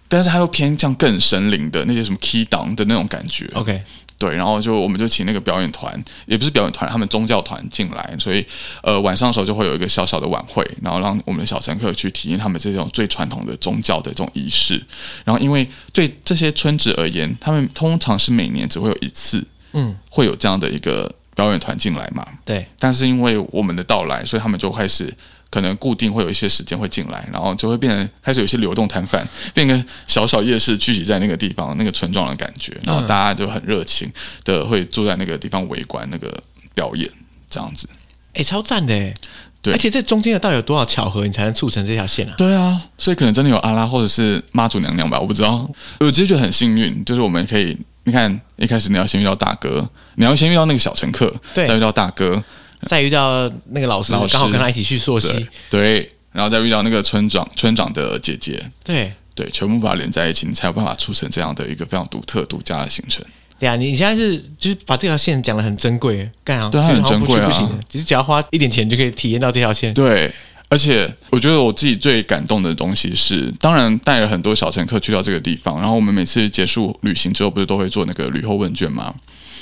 [0.08, 3.82] 但是它又偏向更神灵的那些什么 key down 的那种感觉，OK。
[4.16, 5.92] 对，然后就我们就请那个表演团，
[6.26, 8.44] 也不是表演团，他们宗教团进来，所以
[8.82, 14.82] 呃晚上的时候就会有一个小小的晚会，然后让我们的小乘客去体验他们这种最传统的宗教的这种仪式。
[15.24, 22.24] 然后因为对这些村子而言，他们通常是每年只会有一次，嗯，会有这样的一个表演团进来嘛。
[22.44, 25.12] 对，但是因为我们的到来，所以他们就开始。
[25.54, 34.12] 可能固定会有一些时间会进来，然后就会变成开始有一些流动摊贩，变成小小夜市聚集在那个地方，那个村庄的感觉，然后大家就很热情
[34.42, 36.42] 的会坐在那个地方围观那个
[36.74, 37.08] 表演，
[37.48, 37.88] 这样子。
[38.32, 39.14] 哎、欸，超赞的！
[39.62, 42.34] 对，而且这中间的到底有多少巧合，你才能促成这条线啊？
[42.36, 45.70] 对啊，所以可能真的有阿拉或者是妈祖娘娘吧，我不知道。
[46.00, 52.42] 我其实觉得很幸运，就是我们可以，你看一开始你要先遇到大哥，你要先遇到那个小乘客，对，再遇到大哥，
[52.88, 63.24] 再遇到那个老师，刚好跟他一起去溯溪，对，然后再遇到那个村长，村长的姐姐，对对，全部把它连在一起，你才有办法促成这样的一个非常独特、独家的行程。
[63.58, 66.68] 对啊，你你现在是就是把这条线讲的很珍贵，干啥？
[66.68, 69.94] 对，它很珍贵啊，不行，其实只要花一点钱就可以体验到这条线。
[69.94, 70.32] 对，
[70.74, 79.14] 而且我觉得我自己最感动的东西是，当然带了很多小乘客去到这个地方，然后我们每次结束旅行之后，不是都会做那个旅后问卷吗？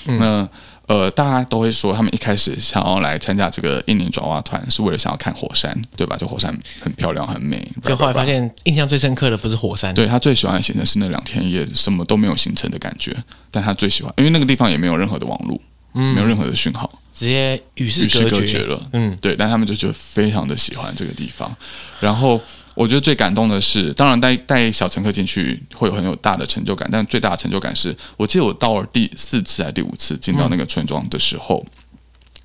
[0.06, 0.48] 嗯、那
[0.86, 6.16] 呃，大家都会说，他们一开始想要来参加这个印尼爪哇团，是为了想要看火山，对吧？
[6.16, 7.70] 就火山很漂亮，很美。
[7.84, 13.14] 就后来发现，印象最深刻的不是火山，对，他最喜欢的行程是那两天也什么都没有行程的感觉，
[13.50, 15.60] 但他最喜欢，因为那个地方也没有任何的网络，
[15.94, 18.58] 嗯，没有任何的讯号，直接与世隔绝。
[18.60, 18.88] 了。
[18.92, 21.54] 嗯，对，但他们就觉得非常的喜欢这个地方，
[22.00, 22.40] 然后。
[22.74, 31.92] 我觉得最感动的是，当然带带小乘客进去会有很有大的成就感，但最大的成就感是我记得我到了第四次还是第五次进到那个村庄的时候，嗯、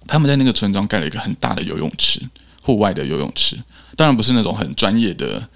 [0.06, 2.20] 他们在那个村庄盖了一个很大的游泳池，
[2.62, 3.58] 户外的游泳池，
[3.96, 5.48] 当然不是那种很专业的，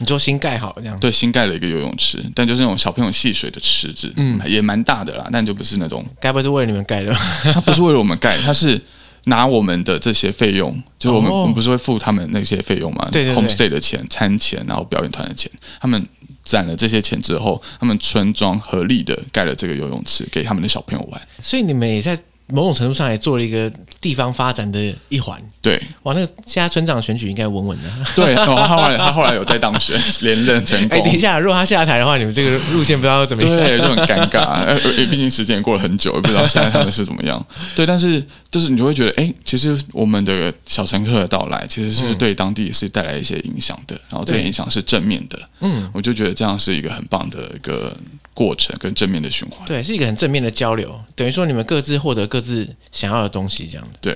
[0.00, 0.98] 你说新盖好这样？
[0.98, 7.12] 对，新盖了一个游泳池，但就是那种小朋友戏水的池子，嗯，也蛮大的啦，但就不是那种，该不会是为了你们盖的？
[7.54, 8.80] 它不是为了我们盖， 它是。
[9.24, 13.06] 拿我们的这些费用，就是我们、哦、我们不是会付他们那些费用吗？
[13.12, 16.08] 对对对，homestay 的钱、餐钱，然后表演团的钱，他们
[16.42, 21.20] 攒了这些钱之后，他们村庄合力的盖了这个游泳池给他们的小朋友玩。
[21.42, 22.18] 所以你们也在。
[22.52, 25.40] 某种程度上也做了一个地方发展的一环。
[25.60, 27.88] 对，哇，那个现在村长选举应该稳稳的。
[28.16, 30.98] 对，哦，他后来他后来有在当选 连任成功。
[30.98, 34.64] 哎，等一下，如果他下台的话，你们这个路线不知道怎么样，对，就很尴尬。
[34.64, 34.74] 呃，
[35.10, 37.44] 毕竟时间也过了很久，也不知道现在他们是怎么样。
[37.76, 45.38] 对，但是就是你就会觉得，哎，其实我们的小乘客的到来，其实是对当地是带来一些影响的，然后这个影响是正面的。
[45.60, 47.94] 嗯，我就觉得这样是一个很棒的一个
[48.32, 49.66] 过程跟正面的循环。
[49.66, 53.98] 对，是一个很正面的交流，等于说你们各自获得各自想要的东西，这样子。
[54.00, 54.12] 对，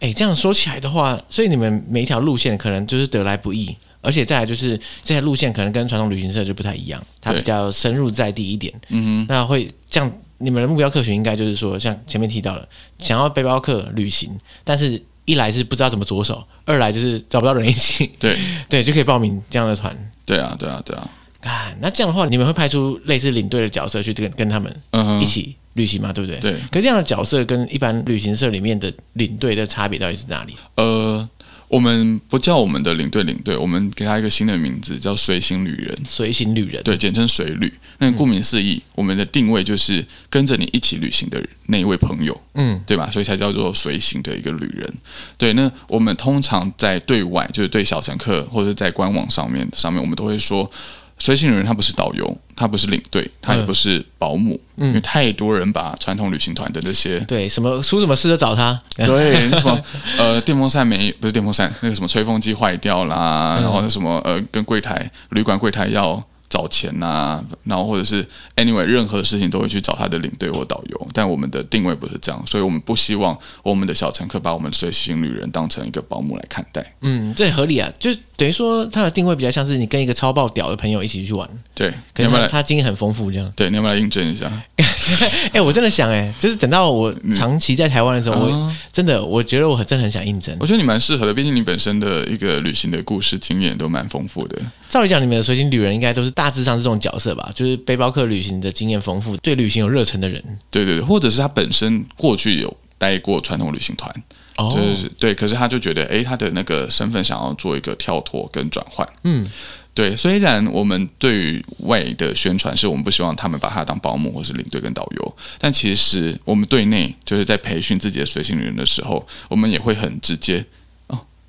[0.00, 8.72] 哎、欸，这样说起来的话，所以你们每一条路线可能就是得来不易，而且再来就是这些路线可能跟传统旅行社就不太一样，它比较深入在地一点。
[8.88, 18.10] 嗯，那会这样，你们的目标客群应该就是说，像前面提到了，想要背包客旅行，但是一来是不知道怎么着手，二来就是找不到人一起。
[18.18, 19.96] 对 对，就可以报名这样的团。
[20.26, 21.10] 对啊，对啊，对啊。
[21.40, 24.74] 啊，那这样的话，你们会派出类似领队的角色去跟跟他们
[25.20, 26.12] 一起旅行嘛？
[26.12, 26.40] 对不对？
[26.40, 26.52] 对。
[26.70, 30.54] 可是这样的角色跟一般旅行社里面的领队的差别到底是哪里？
[30.76, 31.28] 呃，
[31.68, 35.96] 我们不叫我们的领队领队，我们给他一个新的名字，叫随行旅人。
[36.06, 37.72] 随行旅人，对，简称随旅。
[37.98, 43.10] 那顾名思义，嗯、我们的定位就是跟着你一起旅行的那一位朋友，嗯，对吧？
[43.10, 44.94] 所以才叫做随行的一个旅人。
[45.36, 50.70] 对，那我们通常在对外，就是对小乘客或者在官网上面上面，我们都会说。
[51.18, 59.80] 随行人他不是导游，他不是领队，他也不是保姆，嗯、因为太多人把传统旅行团的这些对什么出什么事都找他， 对什么
[60.18, 66.22] 呃电风扇没不是电风扇，那个什么吹风机坏掉啦，嗯、然后那什么呃跟柜台旅馆柜台要。
[66.54, 76.94] 找钱呐、啊，然后或者是 anyway 任何事情都会去找他的领队或导游，但我们的定位不是这样，所以我们不希望我们的小乘客把我们随行旅人当成一个保姆来看待。
[77.00, 81.48] 嗯，这合理啊，就等于说他的定位比较像是你跟一个超爆屌的朋友一起去玩。
[81.74, 83.52] 对，可能他他经验很丰富这样。
[83.56, 84.46] 对，你要不要来印证一下？
[84.78, 90.56] 哎、欸，我真的想哎、欸，就是等到我长期在台湾的时候，嗯、我真的我觉得我真的很想印证。
[90.60, 94.58] 我觉得你蛮适合的，毕竟你本身的一个旅行的故事经验都蛮丰富的。
[94.88, 97.50] 照理讲，你们的随行旅人应该都是大致上是这种角色吧？
[97.54, 100.42] 就是背包客旅行的经验丰富，对旅行有热忱的人。
[100.70, 104.10] 对对对，或者是他本身过去有待过传统旅行团，
[104.56, 105.34] 哦，就是对。
[105.34, 109.06] 可是他就觉得，哎，他的那个身份想要做一个跳脱跟转换。
[109.24, 109.46] 嗯，
[109.92, 110.16] 对。
[110.16, 120.64] 虽然我们对于外的宣传是我们不希望他们把他当保姆或是领队跟导游，但其实我们对内就是在培训自己的随行旅人的时候，我们也会很直接。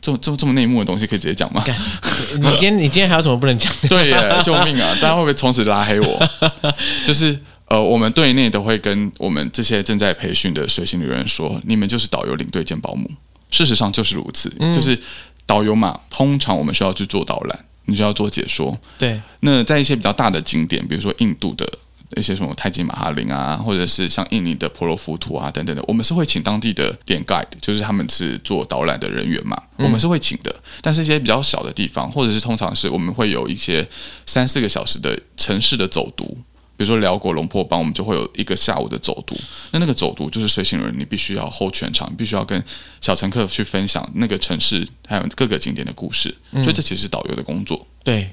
[0.06, 1.64] 这么这么这么内幕的东西可以直接讲吗？
[2.38, 3.74] 你今天你今天还有什么不能讲？
[3.90, 4.94] 对呀，救命啊！
[5.02, 6.30] 大家会不会从此拉黑我？
[7.08, 13.10] 就是呃，我们队内都会跟我们这些正在培训的随行旅人说，你们就是导游、领队兼保姆。
[13.50, 14.96] 事实上就是如此，嗯、就是
[15.48, 18.78] 导游嘛，通常我们需要去做导览，你需要做解说。
[19.00, 21.68] 对，那在一些比较大的景点，比如说印度的。
[22.16, 30.56] 一些什么泰姬玛哈林啊，或者是像印尼的婆罗浮屠啊等等的，我们是会请当地的点 guide，就是他们是做导览的人员嘛，我们是会请的。
[30.82, 33.88] 但是一些比较小的地方，或者是通常是我们会有一些
[34.26, 36.26] 三四个小时的城市的走读，
[36.78, 39.36] 比如说辽国龙破帮，我们就会有一个下午的走读。
[39.72, 42.64] 那那个走读就是随行人，你必须要 hold 全场，你必须要跟
[43.02, 46.36] 小乘客去分享那个城市还有各个景点的故事。
[46.54, 47.88] 所以这其实是导游的工作。
[48.04, 48.30] 对。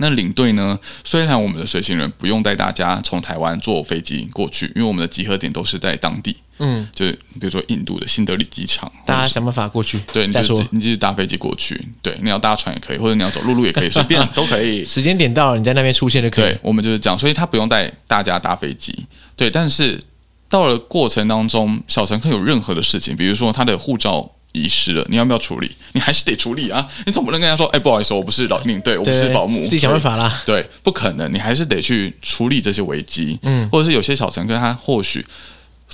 [0.00, 0.78] 那领队呢？
[1.04, 6.34] 虽然我们的随行人不用带大家从台湾坐飞机过去，因为我们的集合点都是在当地。
[6.58, 10.00] 嗯，就是比如说印度的新德里机场，大家想办法过去。
[10.12, 11.80] 对，你就你就搭飞机过去。
[12.02, 14.84] 对，你要搭船也可以，或者你要走陆路也可以，随便 都可以。
[14.84, 16.44] 时间点到了，你在那边出现就可以。
[16.44, 19.06] 对，我们就是这样，所以他不用带大家搭飞机。
[19.36, 20.02] 对，但是
[20.48, 24.30] 到了过程当中，小乘客有任何的事情，比如说他的护照。
[24.52, 25.70] 遗失了，你要不要处理？
[25.92, 26.88] 你还是得处理啊！
[27.06, 33.38] 你总不能跟他说：“哎、欸，不好意思，我不是老领队，我不是保姆，自己想办法啦。”对，不可能，你还是得去处理这些危机。
[33.42, 35.24] 嗯，或者是有些小乘客，他或许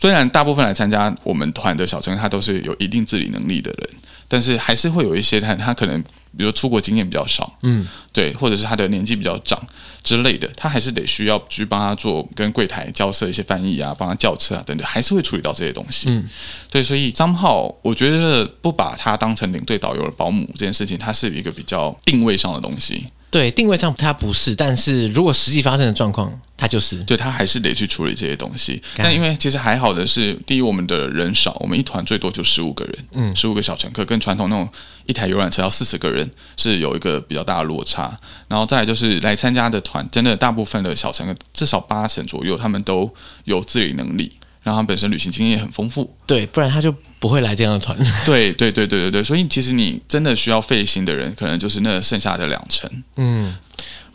[0.00, 3.90] 虽然大部分来参加我们团的小乘客，他都是有一定自理能力的人，
[4.28, 6.02] 但是还是会有一些他他可能。
[6.36, 9.60] 比如出国经验比较少，嗯，对，或者是他的年纪比较长
[10.04, 16.10] 之类的，他还是得需要去帮他做跟柜台交涉一些翻译啊，帮他叫车啊等等，还是会处理到这些东西。
[16.10, 16.28] 嗯，
[16.70, 23.06] 对，所以张浩，我觉得不把他当成领队导游的保姆这件事情，它是一个比较定位上的东西。
[23.30, 27.02] 对，定位上它不是，但是如果实际发生的状况，它就是。
[27.04, 28.80] 对，它还是得去处理这些东西。
[28.96, 34.66] 但因为其实还好的是，第一，我们的人少，我们一团最多就十五个人，嗯，十五个小乘客，跟传统那种
[35.06, 38.18] 一台游览车要四十个人是有一个比较大的落差。
[38.48, 43.12] 然后再来就是来参加的团，真的大部分的小乘客，至少八成左右，他们都
[43.44, 44.32] 有自理能力。
[44.66, 47.96] 然后他本身旅行经验也很丰富，对，不然他就不会来这样的团。
[48.26, 52.90] 对对对对对对，所以其实你真的需要费心的人，可能就是那剩下的两成。
[53.14, 53.56] 嗯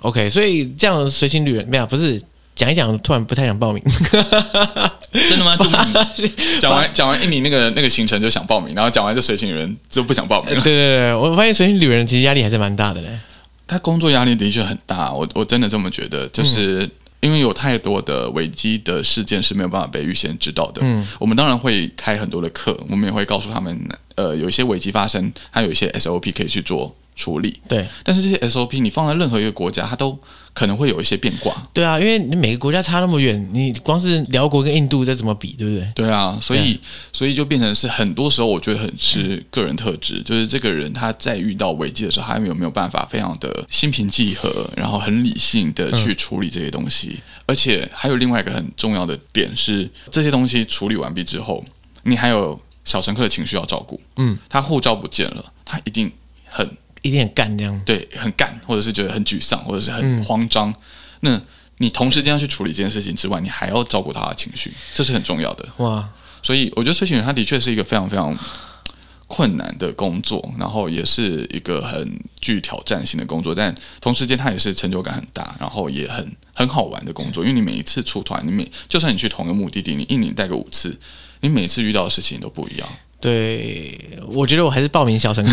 [0.02, 2.22] ，OK，所以这样随行旅人没有，不是
[2.54, 3.82] 讲一讲，突然不太想报名。
[5.30, 5.58] 真的吗？
[6.60, 10.62] 讲完讲完印尼那个那个行程就想报名，然后讲完这随行旅人就不想报名了。
[10.62, 13.08] 对对对，我发现随行旅人其实压力还是蛮大的嘞。
[13.66, 16.84] 他工作压力的确很大，我我真的这么觉得，就是。
[16.84, 20.82] 嗯因为有太多的危机的事件是没有办法被预先知道的。
[20.84, 26.96] 嗯，我们当然会开很多的课，我们也会告诉他们，呃，有一些危机发生，还有一些 SOP 可以去做。
[27.22, 30.18] 处理对，但是这些 SOP 你放在任何一个国家，它都
[30.54, 31.56] 可能会有一些变卦。
[31.72, 35.88] 对啊，因为你每个国家差那么远，你光是辽国跟印度再怎么比，对不对？
[35.94, 36.80] 对啊，所以
[37.14, 47.20] 所以就变成是很多时候，我觉得很吃个人特质，就是这个人他在遇到危机的时候，他有没有办法非常的心平气和，然后很理性的去处理这些东西。
[47.46, 51.64] 而且还有另外一个很重要的点是，这些东西处理完毕之后，
[52.04, 54.02] 你还有小乘客的情绪要照顾。
[54.18, 56.12] 嗯，他护照不见了，他一定
[56.50, 56.68] 很。
[57.02, 60.70] 一定很干这样，对，很干，或者是觉得很沮丧，或者是很慌张。
[60.70, 60.76] 嗯、
[61.22, 61.42] 那
[61.78, 65.68] 你同时间要去处理这件事情之外，你还要照顾他的情绪，这是很重要的。
[65.78, 66.08] 哇，
[66.44, 68.38] 所以我觉得催情员他的确是一个非常非常
[69.26, 77.44] 困难的工作，然后也是一个很具挑战性的工作，但同时间他也是成就感很大，然后也很很好玩的工作。
[77.44, 81.00] 因为你每一次出团，你每就算你去同一个目的地，你一年带个五次，
[81.40, 82.88] 你每次遇到的事情都不一样。
[83.22, 83.98] 对，
[84.34, 85.52] 我觉得我还是报名小乘客。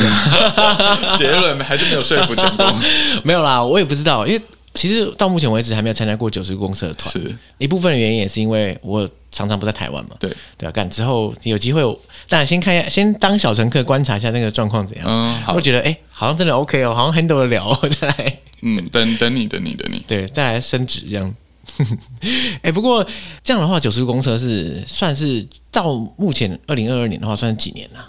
[1.18, 2.66] 结论还是没有说服成功。
[3.22, 4.40] 没有啦，我也不知道，因为
[4.74, 7.12] 其实到目前为止还没有参加过九十路公车的团。
[7.12, 10.10] 是一部分的原因也是因为我常常不在台湾嘛。
[10.18, 11.82] 对对啊，干之后有机会，
[12.28, 15.06] 当然先看一下，先当小乘客观察一下那个状况怎样。
[15.06, 18.38] 嗯，好，我觉得哎，好像真的 OK 哦，好像 handle 得了， 再来。
[18.62, 20.02] 嗯，等等你，等你，等你。
[20.08, 21.34] 对，再来升职这样。
[22.22, 23.06] 哎、欸，不过
[23.42, 28.04] 这样的话，九十路公车是算是到目前二零二二年的话，算是几年了？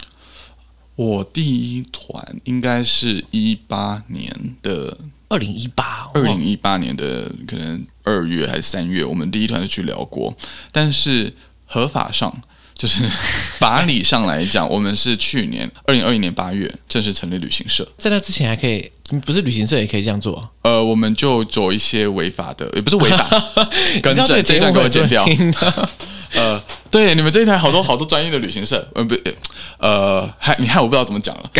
[0.96, 4.96] 我第一团应该是一八年的
[5.28, 10.34] 二零一八，二零一八年的可能二月还是三月，我们第一团是去辽国，
[10.72, 11.32] 但是
[11.66, 12.42] 合法上。
[12.72, 13.06] 就是
[13.60, 18.90] 法理上来讲，我们是去年二零二一年八月正式成立旅行社，在那之前还可以，
[19.24, 20.48] 不是旅行社也可以这样做？
[20.62, 23.28] 呃，我们就走一些违法的，也不是违法，
[24.02, 25.26] 跟着这，这一段给我剪掉。
[26.34, 29.16] 呃，对，你们这一台好多好多专业的旅行社，呃，不，
[29.78, 31.50] 呃，害你害我不知道怎么讲了，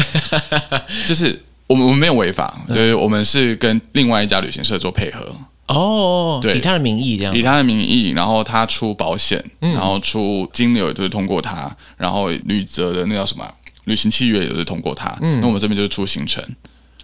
[1.05, 5.35] 就是我们我们没有违法，对，我们是跟另外一家旅行社做配合。
[5.67, 13.49] 哦，对，以他的名义这样，以他的名义，然后他出保险，嗯、然后出金流也都是通过他，然后旅则的那叫什么
[13.85, 16.43] 旅行契约也是通过他，嗯，那我们这边就是出行程，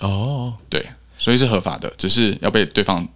[0.00, 0.84] 哦，对，
[1.18, 3.06] 所以是合法的，只是要被对方。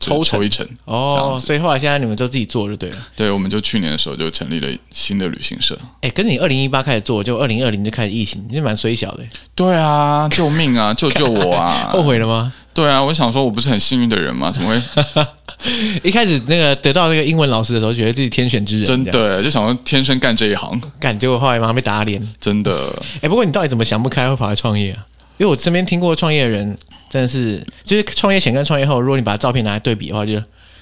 [0.00, 2.96] 抽抽一层哦，所以后来现在你们就自己做就对了。
[3.16, 5.76] 对，我们就去年的时候就成立了新的旅行社。
[6.02, 9.24] 哎，跟你二零一八开始做，就二零二零就开始疫情，你是蛮衰小的。
[9.56, 11.90] 对啊，救命啊， 救救我啊！
[11.92, 12.52] 后悔了吗？
[12.72, 14.52] 对啊，我想说我不是很幸运的人吗？
[14.52, 15.26] 怎么会？
[16.04, 23.02] 一开始那个得到那个英文老师的时候，觉得自己天选之人，真的就想说天生干这一行，干结果后来马上被打脸，真的。
[23.20, 25.04] 哎，不过你到底怎么想不开会跑来创业啊？
[25.38, 26.76] 因为我身边听过创业的人，
[27.08, 30.32] 真的是就是创业前跟创业后，如果你把照片拿来对比的话，就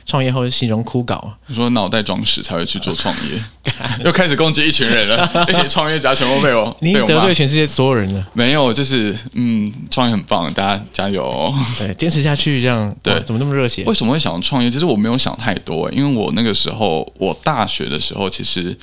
[0.06, 1.20] 创业后形容枯槁。
[1.46, 3.72] 你说脑袋装屎才会去做创业，
[4.04, 8.26] 又开始攻击一群人了，而且创业家全部被我，你得罪全世界所有人了。
[8.32, 13.84] 没有，就是嗯，创业很棒，大家加油，对，坚持下去，这样对，怎么那么热血？
[13.84, 14.70] 为什么会想创业？
[14.70, 18.78] 其实我没有想太多，因为我那个时候，我大学的时候，其实。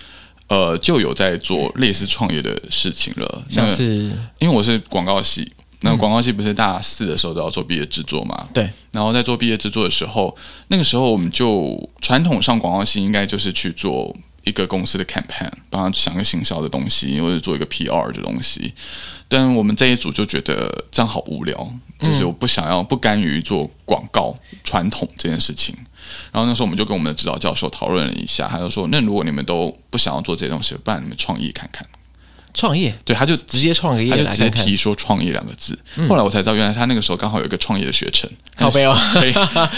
[0.49, 5.49] 呃，就有在做类似创业的事情了，像是因为我是广告系，
[5.83, 8.47] 那广告系不是大四的时候都要做毕业制作嘛？
[8.53, 8.69] 对。
[8.91, 10.35] 然后在做毕业制作的时候，
[10.69, 14.15] 那个时候我们就传统上广告系应该就是去做
[14.45, 18.73] 一个公司的 campaign，帮他想个行销的东西，或者做一个 PR 的东西。
[19.27, 25.75] 但我们这一组就觉得这样好无聊，就是我不想要，不甘于做广告传统这件事情。
[26.31, 31.87] 然后那时候我们就跟我们的指导教授讨论了一下，他就说：“那如果你们都不想要做这些东西，不然你们创意看看。”
[32.53, 32.93] 创业？
[33.03, 35.77] 对，他就直接创业，他就直接提说“创业”两个字。
[35.95, 39.33] 嗯、后来我才知道，原来他那个时候刚好有一个创业的学程，好没有，可以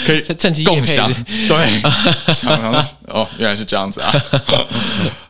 [0.06, 1.10] 可以趁机共享。
[1.48, 1.82] 对，
[3.08, 4.12] 哦，原来是这样子啊。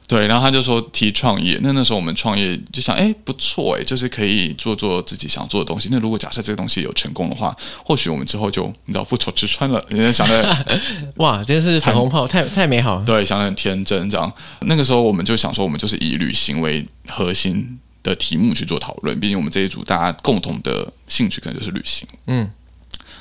[0.08, 5.88] 对，然后他就说提创业，那那时候我们创业就想，哎，不错哎，就是可以做做自己想做的东西。
[5.90, 7.52] 那如果假设这个东西有成功的话，
[7.84, 9.84] 或许我们之后就你知道不愁吃穿了。
[9.88, 10.80] 人家想的
[11.16, 13.02] 哇，真是粉红炮，太太美好。
[13.04, 14.32] 对，想的很天真这样。
[14.60, 19.18] 那个时候我们就想说，我们就是以旅行为核心的题目去做讨论。
[19.18, 22.06] 毕竟我们这一组大家共同的兴趣可能就是旅行。
[22.28, 22.48] 嗯，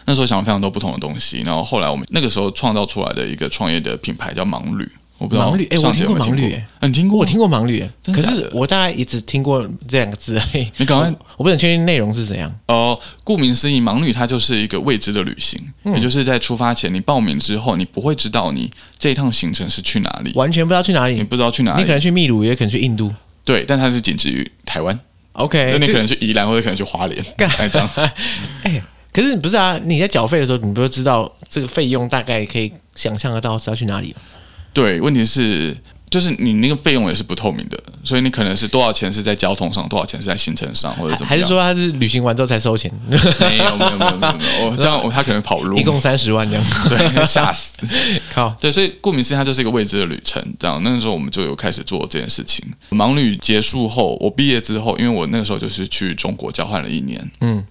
[0.05, 1.41] 那时候想了非常多不同的东西。
[1.41, 4.89] 然后后来我们那个时候创造出来的一个创业的品牌叫盲旅。
[5.17, 7.19] 我不知道盲旅，哎，我听过盲旅，哎，你听过？
[7.19, 10.69] 我听过盲旅，可是我大概也只听过这两个字而已。
[10.75, 12.53] 你赶快，我不能确定内容是怎样。
[12.67, 23.09] 哦，顾名思义，盲旅它就是一个未知的旅行，也就是在出发前，你报名之后，你不会知道你这一趟行程是去哪里，完全不知道去哪里，你不知道去哪里，你可能去秘鲁，也可能去印度，
[23.45, 24.99] 对，但它是仅止于台湾。
[25.31, 27.89] OK，那你可能去宜兰，或者可能去花莲，哎，这样。
[28.63, 28.83] 哎，
[29.15, 29.79] 可是不是啊？
[29.81, 34.13] 你在缴费的时候，你不会知道这个费用大概可以想象得到是要去哪里？
[34.73, 35.73] 对，问题是
[36.09, 41.29] 就是你那个费用也是不透明的，所以你可能是多少钱是在交通上，多少钱是在行程上，或者怎么样？
[41.29, 42.91] 还是说他是旅行完之后才收钱？
[43.07, 47.79] 没有没有没有没有没有，这样他可能跑路，一共三十万这样，对，吓死！
[48.33, 50.43] 靠，对，所以顾名思义，它就是一个未知的旅程。
[50.59, 52.65] 这样，那个时候我们就有开始做这件事情。
[52.89, 57.65] 盲旅结束后，我毕业之后，因为我那个时候就是去中国交换了一年，嗯，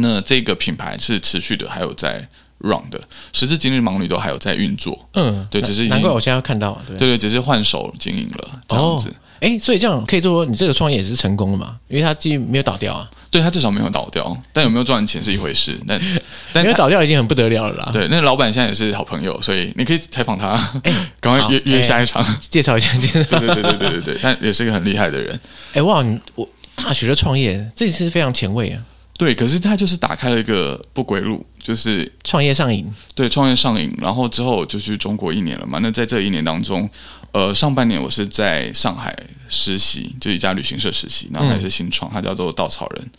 [0.00, 2.28] 那这个品牌是持续的，还有在。
[2.60, 3.00] run 的，
[3.32, 5.08] 时至今日，盲女都还有在运作。
[5.12, 9.14] 嗯，对，只是难怪我现在要看到，对对，只是换手经营了这样子。
[9.38, 11.76] 哎、哦，所以这样可以说，你这个创业也是成功的嘛？
[11.86, 13.08] 因为它既没有倒掉啊。
[13.30, 15.78] 对，它至少没有倒掉，但有没有赚钱是一回事。
[15.86, 16.00] 但
[16.52, 17.90] 但没有倒掉已经很不得了了啦。
[17.92, 22.90] 对，那老板现在也是好朋友，所以你可以采访他，哎， 赶快约约下一场，介绍一下。
[22.98, 25.38] 对对对对对对对，他也是一个很厉害的人。
[25.74, 28.82] 哎哇，你我大学的创业，这次非常前卫啊。
[29.18, 32.90] 对，可是他就是打开了一个不归路，就是创业上瘾。
[33.16, 35.80] 对，创业上瘾，然后之后我就去中国一年了嘛。
[35.82, 36.88] 那在这一年当中，
[37.32, 39.14] 呃，上半年我是在上海
[39.48, 43.10] 实习，就一家旅行社实习，然后还是新创，它叫做稻草人。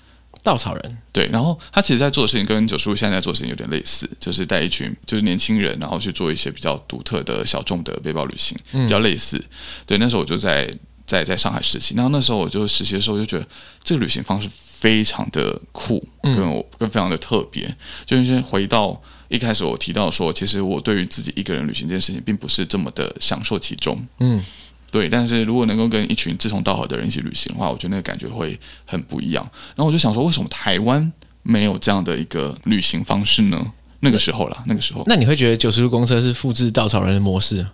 [0.41, 9.43] 稻草人，对，然后他其实在做的事情跟九叔现在在做的事情有点类似，就是带一群就是年轻人，然后去做一些比较独特的小众的背包旅行，比较类似。
[9.85, 10.71] 对，那时候我就在
[11.05, 13.45] 在在上海实习，然后那时候我就实习的时候就觉得
[13.83, 14.49] 这个旅行方式。
[14.79, 17.75] 非常的酷，跟我跟非常的特别，嗯、
[18.05, 24.01] 就是回到一开始我提到说，其实我对于自己一个人旅行这件事情，并不是这么的享受其中。
[24.19, 24.41] 嗯，
[24.89, 25.09] 对。
[25.09, 29.43] 但是如果能够跟一群志同道合的人一起旅行的话，我觉得那个感觉会很不一样。
[29.75, 31.11] 然后我就想说，为什么台湾
[31.43, 33.73] 没有这样的一个旅行方式呢？
[34.01, 37.67] 那个时候啦，那个时候，那你会觉得九十度公车是复制稻草人的模式？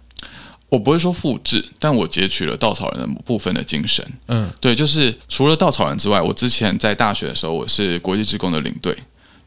[0.75, 4.05] 我不会说复制，但我截取了稻草人的部分的精神。
[4.27, 8.93] 嗯，对，就是除了稻草人之外，我之前在大学的时候，我是国际职工的领队，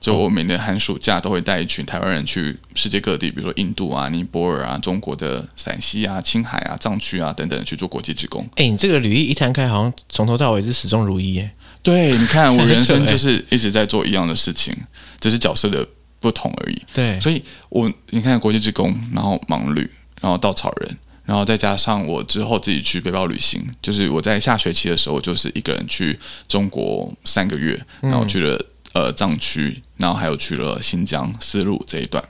[0.01, 8.49] 就我每年寒暑假都会带一群台湾人去世界各地，比如说印度啊、尼泊尔啊、中国的陕西啊、青海啊、藏区啊等等去做国际职工。
[8.57, 11.51] 哎，你这个履历一摊开，好像从头到尾是始终如一耶。
[11.83, 14.75] 对，你看我人生 就是一直在做一样的事情，
[15.21, 15.87] 只是角色的
[16.21, 16.83] 不同而已。
[16.95, 19.91] 对，所以我你看国际职工，然后盲旅，
[20.23, 20.97] 然后稻草人。
[21.29, 26.19] 然后再加上我之后自己去背包旅行，就是我在下学期的时候，就是一个人去
[26.49, 28.57] 中国三个月，然后去了、
[28.95, 32.25] 嗯、呃藏区，然后还有去了新疆丝路这一段，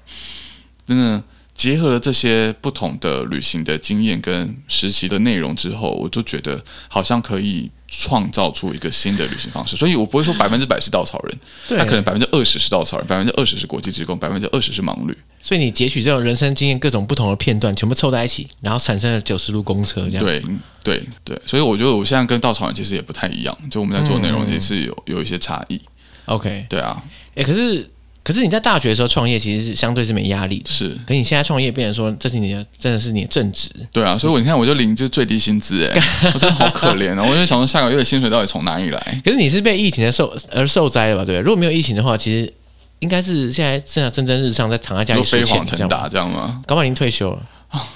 [0.84, 1.22] 真的。
[1.54, 9.76] 结合了这些不同的旅行的经验跟实习的内容之后，我就觉得好像可以创造出一个新的旅行方式。
[9.76, 15.16] 所以我不会说百分之百是稻草人，对，他可能百分之二十是稻草人，百分之二十是国际职工，百分之二十是盲旅。
[15.40, 20.24] 所以你截取这种人生经验各种不同的片段，全部凑在一起，然后产生了九十路公车这样。
[20.24, 20.42] 对
[20.82, 25.80] 对对，所以我觉得我现在跟稻草人其实也不太一样，就我们在做内容也是有有一些差异。
[26.26, 27.02] OK，对啊，
[27.34, 27.88] 哎，可是。
[28.28, 30.68] 可是你在大学的时候创业，其实是相对是没压力的。
[30.68, 33.70] 是，可你现在创业，变成说这是你的，真的是你的正职。
[33.90, 35.98] 对啊，所以我你看，我就领就最低薪资，哎，
[36.34, 37.24] 我真的好可怜啊！
[37.26, 39.22] 我就想说，下个月的薪水到底从哪里来？
[39.24, 41.24] 可是你是被疫情的受而受灾了吧？
[41.24, 41.38] 对？
[41.38, 42.52] 如果没有疫情的话，其实
[42.98, 46.60] 应该是现在正蒸蒸日上，在躺在家里飞黄腾达这样吗？
[46.66, 47.40] 搞不好已经退休了。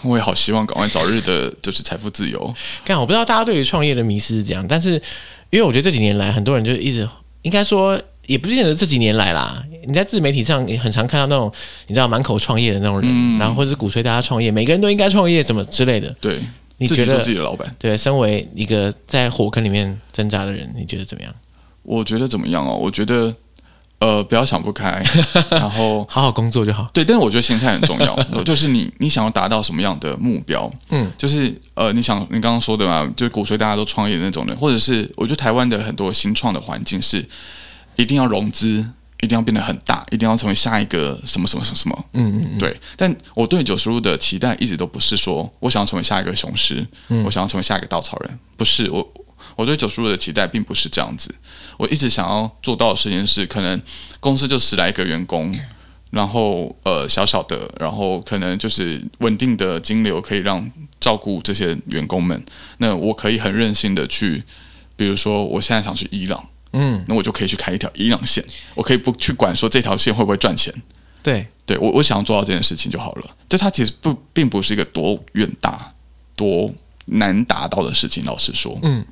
[0.01, 2.55] 我也好希望赶快早日的，就是财富自由。
[2.87, 4.93] 看，我不知道大家对于创业的迷思是怎样，但是
[5.51, 7.07] 因为我觉得这几年来，很多人就一直
[7.43, 9.63] 应该说，也不见得这几年来啦。
[9.87, 11.53] 你在自媒体上也很常看到那种
[11.87, 16.15] 你知道满口创业的那种人，嗯、然后或者是鼓吹大家创业，每个人都应该创业，怎么之类的。
[16.21, 16.41] 对，
[16.79, 17.75] 你觉得自己，自己的老板？
[17.79, 21.35] 对，身为一个在火坑里面挣扎的人，你觉得怎么样？
[21.83, 22.77] 我觉得怎么样哦？
[22.77, 23.35] 我觉得。
[24.05, 25.01] 呃，不要想不开，
[25.49, 26.91] 然后好好工作就好。
[26.93, 30.69] 对，但是我觉得心态很重要， 就是你你想要达到什么样的目标？
[30.89, 37.25] 嗯，就是呃，你想你刚刚说的嘛，就是鼓吹大家都创业的那种人，或者是我觉得台湾的很多新创的环境是
[37.95, 38.85] 一定要融资，
[39.23, 42.05] 一定要变得很大，一定要成为下一个什么什么什么什么。
[42.13, 42.59] 嗯嗯嗯。
[42.59, 49.13] 对，但我对九十路的期待一直都不是说我想要成为下一个雄狮，嗯，我想要成为下一个稻草人，不是我。
[49.57, 51.35] 我对九十路的期待并不是这样子，
[51.77, 53.81] 我一直想要做到的事情是，可能
[54.19, 55.55] 公司就十来个员工，
[56.11, 60.71] 然后呃小小的，然后可能就是稳定的金流可以让
[61.01, 62.43] 照顾这些员工们。
[62.79, 64.43] 那我可以很任性的去，
[64.97, 68.45] 比如说我现在想去伊朗，嗯，那我就可以去开一条伊朗线，
[68.75, 70.73] 我可以不去管说这条线会不会赚钱。
[71.23, 73.37] 对，对我我想要做到这件事情就好了。
[73.49, 75.93] 这它其实不并不是一个多远大、
[76.35, 76.73] 多
[77.07, 79.05] 难达到的事情，老实说，嗯。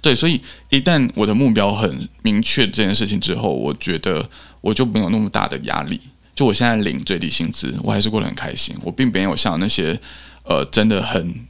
[0.00, 0.40] 对，所以
[0.70, 4.28] 一旦我的目标很明确这件事情之后，我觉得
[4.60, 6.00] 我就没有那么大的压力。
[6.34, 8.76] 就我现在领最低薪资，我还是过得很开心。
[8.82, 9.98] 我并没有像那些
[10.44, 11.46] 呃真的很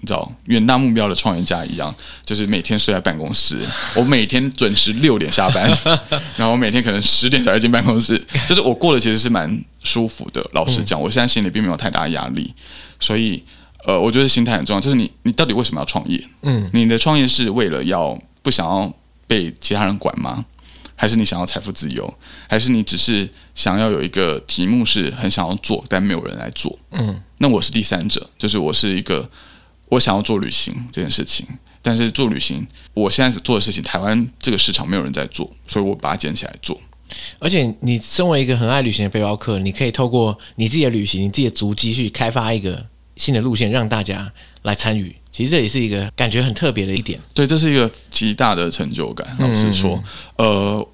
[0.00, 1.94] 你知道远大目标的创业家一样，
[2.24, 3.58] 就是每天睡在办公室。
[3.94, 5.68] 我每天准时六点下班，
[6.36, 8.22] 然后我每天可能十点才会进办公室。
[8.48, 10.44] 就是我过得其实是蛮舒服的。
[10.52, 12.54] 老实讲，我现在心里并没有太大压力，
[13.00, 13.42] 所以。
[13.84, 16.20] 呃，我觉得心态很重要，就是你，你到底为什么要创业？
[16.42, 18.92] 嗯，你的创业是为了要不想要
[19.28, 20.44] 被其他人管吗？
[20.96, 22.12] 还是你想要财富自由？
[22.48, 26.76] 还是你只是想要有一个题目是很想要做，但没有人来做？
[26.90, 29.30] 嗯，那我是第三者，就是我是一个
[29.88, 31.46] 我想要做旅行这件事情，
[31.82, 36.80] 但是做旅行，我现在做的事情，台湾这个市场没有人在做，所以我把它捡起来做。
[37.38, 42.86] 而且，你身为一个很爱旅行的背包客，你可以透过你自己的旅行，你自己的足迹去开发一个。
[43.16, 44.30] 新的路线让大家
[44.60, 47.18] 来参与，其实这也是一个感觉很特别的一点。
[47.32, 49.34] 对，这是一个极大的成就感。
[49.38, 50.02] 老实说，嗯
[50.36, 50.88] 嗯呃，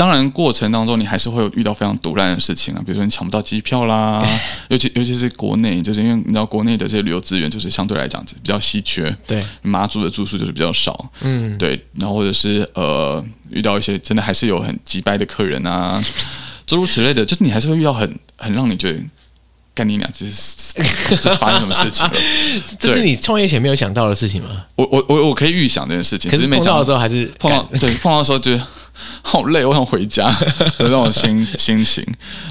[0.00, 4.26] 当然过程当中你还是会有遇到非常毒烂的事情啊，比如说你抢不到机票啦，
[4.70, 9.14] 尤其尤其是国内，就是因为你知道国内的这些旅游资源就是相对来讲比较稀缺。
[9.26, 11.10] 对，马祖的住宿就是比较少。
[11.20, 16.02] 嗯，对，然后或者是呃遇到一些真的还是有很急掰的客人啊，
[16.66, 18.98] 诸如此类的，就是你还是会遇到很很让你觉得。
[19.72, 20.74] 干你俩，这是
[21.10, 22.12] 这是发生什么事情了？
[22.78, 24.64] 这是你创业前没有想到的事情吗？
[24.74, 28.66] 我我我我可以预想这件事情，可是碰到的时候还是碰到对碰到的时候觉得
[29.22, 32.04] 好累，我想回家的那种心心情。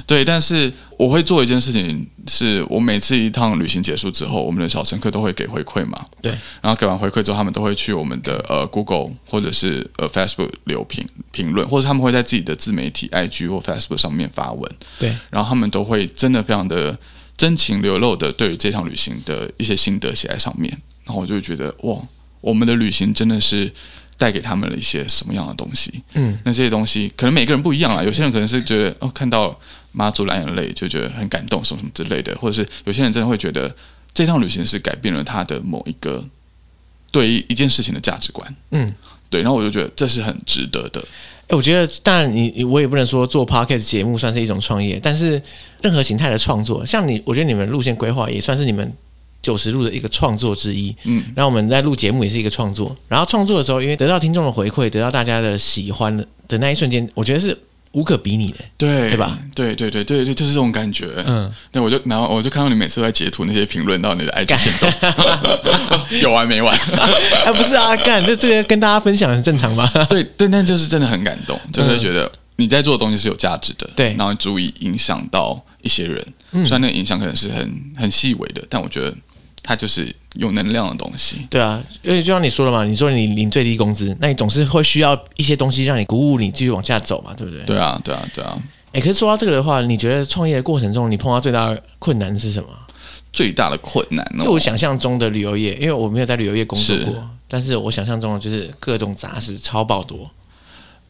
[0.06, 6.04] 对，但是我会做一件事情，是我每次一趟旅行结束之后，我们的小乘客都会给回馈嘛。
[6.20, 14.72] 对，然后给完回馈之后，他们都会去我们的呃 Google 或者是呃 Facebook 留评评论，或者他们会在自己的自媒体 IG 或 Facebook 上面发文。
[14.98, 16.98] 对，然后他们都会真的非常的。
[17.40, 20.70] 真情流露的对于这场旅行的一些心得写在上面，
[21.04, 21.96] 然后我就会觉得哇，
[22.42, 23.72] 我们的旅行真的是
[24.20, 25.90] 带给他们了一些什么样的东西？
[26.12, 29.58] 嗯，那这些东西可能每个人不一样啊，有些人可能是觉得哦，看到
[29.92, 33.74] 妈祖蓝眼泪就觉得很感动，什么什么之类的，或者是有些人真的会觉得
[34.12, 36.22] 这趟旅行是改变了他的某一个
[37.10, 38.54] 对于一件事情的价值观。
[38.72, 38.94] 嗯，
[39.30, 41.02] 对，然后我就觉得这是很值得的。
[41.48, 45.42] 我觉得，当然你我也不能说做 podcast 节目算是一种创业，但是
[45.80, 48.92] 任何形态的创作，像你，我觉得你们路线规划也算是你们
[49.42, 50.94] 九十路的一个创作之一。
[51.04, 56.16] 嗯，然后我们在录节目也是一个创作，然后创作的时候，因为得到听众的回馈，得到大家的喜欢
[56.48, 57.56] 的那一瞬间，我觉得是。
[57.92, 59.36] 无可比拟的，对对吧？
[59.52, 61.08] 对对对对对，就是这种感觉。
[61.26, 64.88] 嗯，对，我就然后我就看到你每次都在截图那些评论到你的 IG 限动，
[66.22, 66.72] 有完没完？
[67.44, 69.90] 啊，不是啊，干这这个跟大家分享很正常吧？
[70.08, 76.24] 对对，那就是真的很感动，就会觉得你在做的东西是有价值的，对，然后足以影响到一些人。
[76.52, 79.12] 虽然那个影响可能是很很细微的，但我觉得。
[79.62, 81.46] 它就是有能量的东西。
[81.50, 87.64] 对啊，因为就像你说的嘛，你说你领最低工资，那你总是会需要一些东西让你鼓舞你继续往下走嘛，对不对？
[87.64, 88.58] 对啊，对啊，对啊。
[88.92, 92.68] 哎，可是说到这个的话，你觉得创业的过程中，你碰到最大的困难是什么？
[93.32, 94.44] 最大的困难呢？
[94.44, 100.28] 就我想象中的旅游业，因为我没有在旅游业工作过，是但是我想象中的就是各种杂事超爆多。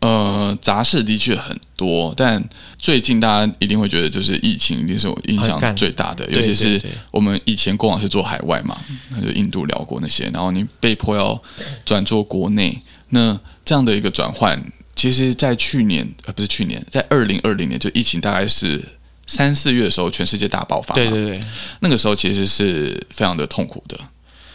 [0.00, 2.42] 呃，杂事的确很多，但
[2.78, 6.80] 最近大家一定会觉得，就是疫情一定是我印象最大的，尤其是
[7.10, 8.80] 我们以前过往是做海外嘛，
[9.10, 11.38] 那就印度、辽国那些，然后你被迫要
[11.84, 12.80] 转做国内，
[13.10, 14.58] 那这样的一个转换，
[14.96, 18.82] 其实，在去年呃不是去年，在二零二零年就疫情大概是
[19.26, 21.40] 三四月的时候，全世界大爆发，对对对，
[21.80, 24.00] 那个时候其实是非常的痛苦的，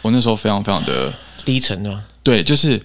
[0.02, 2.82] 我那时候非常非常的低沉啊，对，就是。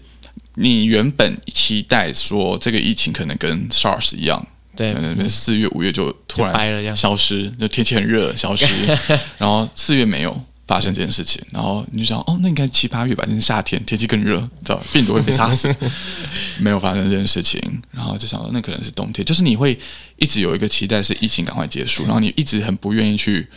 [0.55, 4.45] 你原本期待说这个疫情可能跟 SARS 一样，
[4.75, 8.65] 对，可能四月五月就突然消失，就天气很热消失，
[9.37, 15.73] 然后四月没有发生这件事情，然后你就想哦，那应该七八月吧，那是夏天，天气更热，知道病毒会被杀死，
[16.59, 17.59] 没有发生这件事情，
[17.91, 19.77] 然后就想说那可能是冬天，就是你会
[20.17, 23.47] 一直有一个期待是疫情赶快结束，然后你一直很不愿意去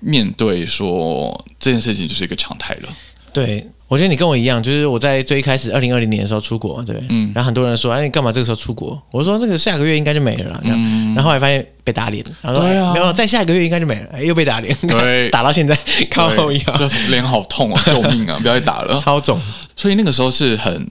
[0.00, 2.96] 面对说这件事情就是一个常态了，
[3.34, 3.66] 对。
[3.86, 9.00] 我觉得你跟我一样，就是我在最一开始二零二零年的时候出国，对，嗯，然后很多人说，哎，你干嘛这个时候出国？
[9.12, 15.78] 我说这个下个月应该就没了啦，嗯，然后后来发现被打脸，然后说，对啊，没有，再下个月应该就没了，哎，又被打脸，对， 打到现在
[16.10, 19.38] 靠后腰，就脸好痛啊， 救命啊，不要再打了，超肿，
[19.76, 20.90] 所以那个时候是很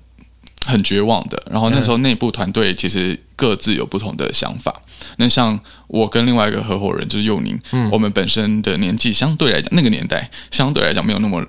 [0.65, 1.43] 很绝望的。
[1.51, 4.81] 然后那时候内部团队其实各自有不同的想法。
[5.17, 11.43] 那像我跟另外一个合伙人就是佑宁，嗯，我们本身的年纪相对来讲，那个年代相对来讲没有那么。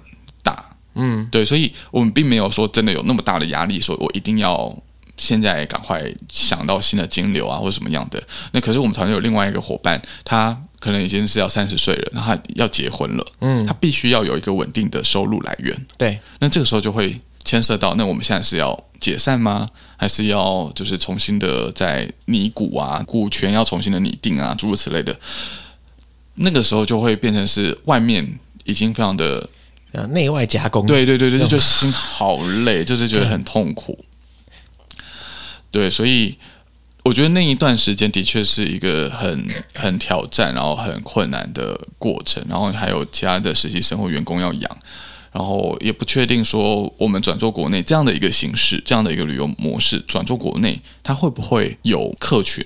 [0.95, 4.75] 嗯，对，所以我们并没有说真的有那么大的压力，说我一定要
[5.17, 8.23] 现在赶快想到新的金流啊，或者什么样的。
[8.53, 15.87] 那可是我们团队有另外一个伙伴，他可能已经是要三十岁了，然后他要结婚了，嗯，他必须要有一个稳定的收入来源。
[15.97, 19.69] 对，那这个时候就会牵涉到，那我们现在是要解散吗？
[19.97, 25.17] 还是要就是重新的在拟股啊，股权要重新的拟定啊，诸如此类的。
[26.35, 29.49] 那个时候就会变成是外面已经非常的。
[30.09, 34.05] 内外夹攻，对对对对，就心好累， 就是觉得很痛苦。
[35.71, 36.37] 对，所以
[37.03, 42.45] 我觉得那一段时间的确是一个很很挑战，然后很困难的过程。
[42.49, 44.79] 然后还有其他的实习生或员工要养，
[45.33, 52.65] 然后也不确定说我们转做国内这样的一个形式，这样的一个旅游模式转做国内，它会不会有客群？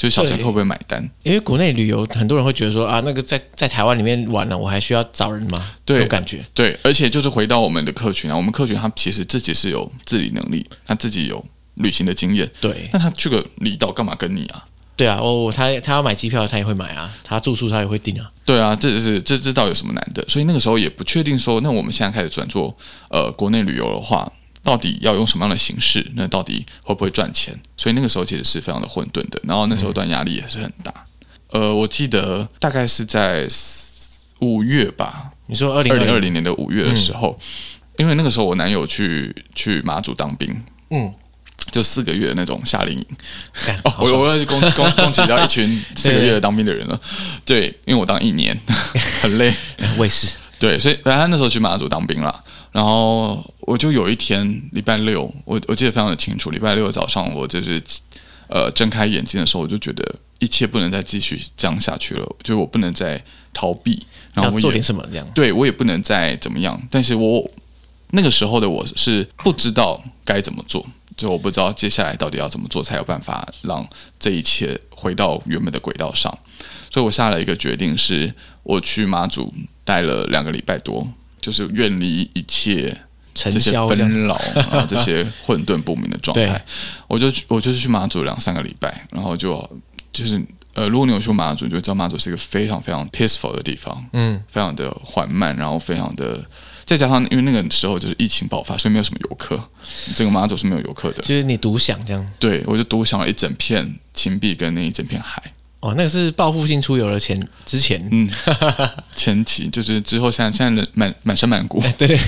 [0.00, 1.06] 就是小陈会不会买单？
[1.24, 5.72] 因为国内旅游，很多人会觉得说啊，那个在在台湾里面玩了，我还需要找人吗？
[5.84, 6.42] 对，有感觉。
[6.54, 11.44] 对，而且就是回到我们的客群啊，我们客群他其实自己是有自理能力，他自己有
[11.74, 12.50] 旅行的经验。
[12.62, 14.64] 对，那他去个离岛干嘛跟你啊？
[14.96, 18.32] 对啊，哦，他他要买机票，他也会买啊，他住宿他也会订啊。
[18.46, 20.24] 对啊，这是这这倒有什么难的？
[20.30, 22.74] 所以那个时候也不确定说，那我们现在开始转做
[23.10, 24.32] 呃国内旅游的话。
[24.62, 26.06] 到底要用什么样的形式？
[26.14, 27.58] 那到底会不会赚钱？
[27.76, 29.40] 所以那个时候其实是非常的混沌的。
[29.44, 30.92] 然后那时候段压力也是很大。
[31.48, 33.48] 呃，我记得大概是在
[34.40, 35.32] 五月吧。
[35.46, 37.38] 你说二零二零年的五月的时候，
[37.96, 41.12] 因为那个时候我男友去去马祖当兵，嗯，
[41.72, 43.06] 就四个月的那种夏令营。
[43.82, 47.00] 哦，我我要去攻攻攻击到一群四个月的当兵的人了。
[47.44, 48.56] 对，因为我当一年
[49.20, 49.52] 很累，
[49.96, 50.36] 我也是。
[50.60, 52.44] 对，所以反正他那时候去马祖当兵了。
[52.70, 56.50] 然后我就有一天礼拜六，我我记得非常的清楚。
[56.50, 57.82] 礼拜六早上，我就是
[58.48, 60.04] 呃睁开眼睛的时候，我就觉得
[60.38, 63.20] 一切不能再继续这样下去了，就是我不能再
[63.52, 65.26] 逃避，然后我做点什么这样。
[65.34, 66.80] 对，我也不能再怎么样。
[66.90, 67.50] 但是我
[68.10, 70.86] 那个时候的我是不知道该怎么做，
[71.16, 73.84] 就我不知道接下来到底要怎么做才有办法让
[74.20, 76.32] 这一切回到原本的轨道上。
[76.92, 78.32] 所以我下了一个决定，是
[78.70, 79.52] 我去马祖
[79.84, 81.06] 待了两个礼拜多。
[81.42, 82.94] 就是远离一切
[83.32, 84.34] 这些纷扰
[84.70, 86.62] 啊，这些混沌不明的状态。
[87.08, 89.56] 我就我就是去马祖两三个礼拜，然后就
[90.12, 90.38] 就是
[90.74, 96.44] 呃，如果你有去马祖，你就知道马祖是一个非常非常 peaceful 的地方，嗯，非常的缓慢，然后非常的
[96.84, 99.58] 再加上因为那个时候就是疫情爆发，所以没有什么游客，
[100.14, 101.22] 这个马祖是没有游客的。
[101.22, 105.42] 就是你独享这样，对，我就独享了一整片青壁跟那一整片海。
[105.80, 108.30] 哦，那个是报复性出游的前之前，嗯，
[109.16, 112.20] 前期就是之后，现在现在人满满山满谷， 对对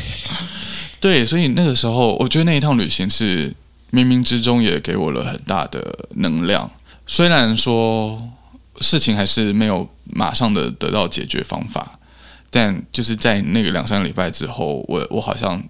[0.99, 3.51] 对，所以那个时候，我觉得那一趟旅行是
[3.91, 6.71] 冥冥之中也给我了很大的能量。
[7.07, 8.31] 虽然说
[8.81, 11.99] 事情还是没有马上的得到解决方法，
[12.51, 15.63] 但就是在那个两三个礼拜之后，我我好像。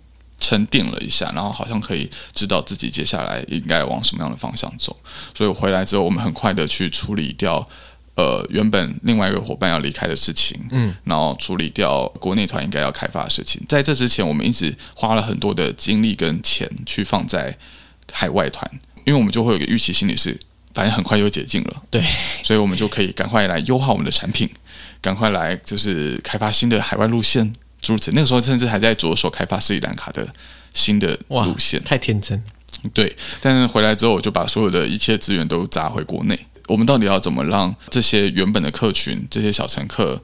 [0.42, 4.94] 沉淀了一下，然后好像可以知道自己接下来应该往什么样的方向走。
[5.32, 7.64] 所以我回来之后，我们很快的去处理掉
[8.16, 13.62] 呃原本另外一个伙伴要离开的事情，嗯，然后处理掉国内团应该要开发的事情。
[13.68, 17.56] 在这之前，我们一直花了很多的精力跟钱去放在
[18.10, 18.68] 海外团，
[19.04, 20.36] 因为我们就会有个预期心理是，
[20.74, 22.02] 反正很快就解禁了，对，
[22.42, 24.50] 所以我们就可以赶快来优化我们的产品，
[25.00, 27.52] 赶快来就是开发新的海外路线。
[27.86, 30.26] 如此，那个时候甚至还在着手开发斯里兰卡的
[30.72, 32.42] 新的路线，太天真。
[32.94, 36.38] 对，但是回来之后，我就把所有的一切资源都砸回国内。
[36.68, 40.22] 我们到底要怎么让这些原本的客群、这些小乘客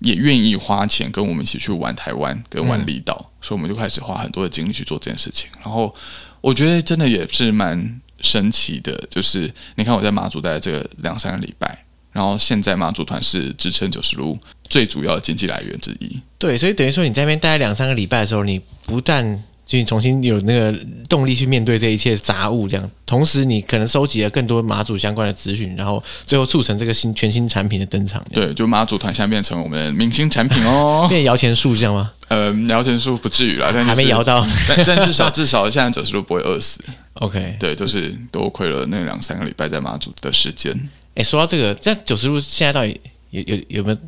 [0.00, 3.14] 也愿意花钱跟我们一起去玩台湾、跟玩离岛？
[3.18, 5.50] 嗯、所以我们就开始花很多的精力去做这件事情。
[5.62, 5.94] 然后
[6.40, 14.38] 我觉得真的也是蛮神奇的，就是你看我在马祖待了这个两三个礼拜，然后现在马祖团是支撑九十路
[14.70, 16.18] 最主要的经济来源之一。
[16.38, 19.22] 对，所以等于说你在那边待两三个礼拜的时候，你不但
[19.66, 20.74] 就你重新有那个
[21.08, 28.24] 动力去面对这一切杂物，这样，同时你可能收集了更多马祖相关的资讯，然后最后促成这个新全新产品的登场。
[28.32, 32.10] 对，就马祖团现在变成我们的明星产品哦，变摇钱树这样吗？
[32.28, 36.80] 呃，摇钱树不至于啦，但、就是、还没摇到，但但至少至少现在九十路不会饿死。
[37.14, 40.72] OK，对，都是多亏了那两三个礼拜在马祖的时间。
[41.14, 42.98] 哎，说到这个，在九十路现在到底
[43.30, 43.98] 有有有没有？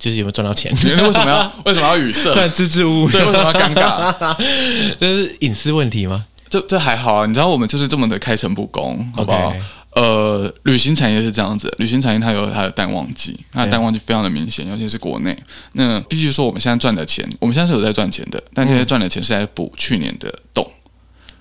[0.00, 0.72] 就是有没有赚到钱？
[0.82, 2.34] 为什么要为什么要语塞？
[2.48, 4.34] 支支吾吾，对，为什么要尴尬？
[4.98, 6.24] 这是隐私问题吗？
[6.48, 9.54] 这这还好啊，你知道我们就是这么的开诚布公，好不好.
[9.94, 15.36] 呃，旅行产业是这样子，旅行产业它有它的淡旺季，它的淡旺季非常的明显，尤其是国内。
[15.72, 20.64] 那必须说，我们现在赚的钱，我们现在是有在赚钱的，但现在赚的钱是在补去年的洞。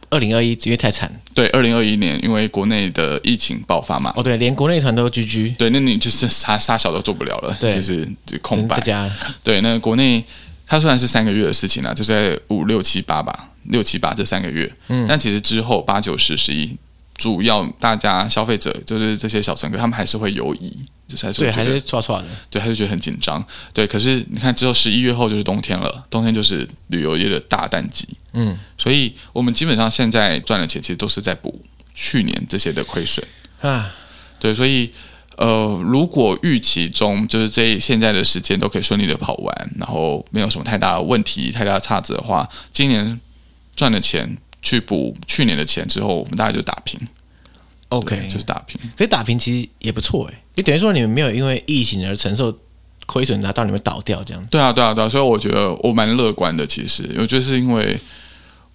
[0.10, 8.80] 二零二一因为太惨，对，二零二一年因为国内的疫情爆发嘛，哦对，连国内团都 GG，对，那你就是啥啥小都做不了了，对，就是就空白。
[8.80, 9.10] 家。
[9.44, 10.24] 对，那国内
[10.66, 16.76] 它虽然是三个月的事情啊，就在五六七八吧，六七八这三个月，嗯，但其实之后八九十十一，
[17.16, 20.86] 主要大家消费者就是这些小乘客，他们还是会犹疑。
[21.10, 23.44] 就是还是对，还是唰唰的，对，他就觉得很紧张。
[23.74, 28.08] 对，可是你看，之后十一月后就是冬天了，冬天就是旅游业的大淡季。
[28.34, 31.60] 嗯，所以我们基本上现在赚的钱，其实都是在补
[31.96, 33.26] 去年这些的亏损
[33.62, 33.92] 啊。
[34.40, 34.94] 对，所以
[35.38, 43.20] 呃，如果预期中就是这现在的时间都可以顺利的跑完，然后没有什么太大的问题、太大的差值的话，今年
[43.76, 47.00] 赚的钱去补去年的钱之后，我们大概就打平。
[47.90, 52.56] OK，就是打平，可以打平其实也不错哎，等于说你们没有因为疫情而承受
[53.06, 54.48] 亏损，拿到你们倒掉这样。
[54.52, 56.66] 对啊，对啊，对啊，所以我觉得我蛮乐观的。
[56.66, 57.98] 其实，我觉得是因为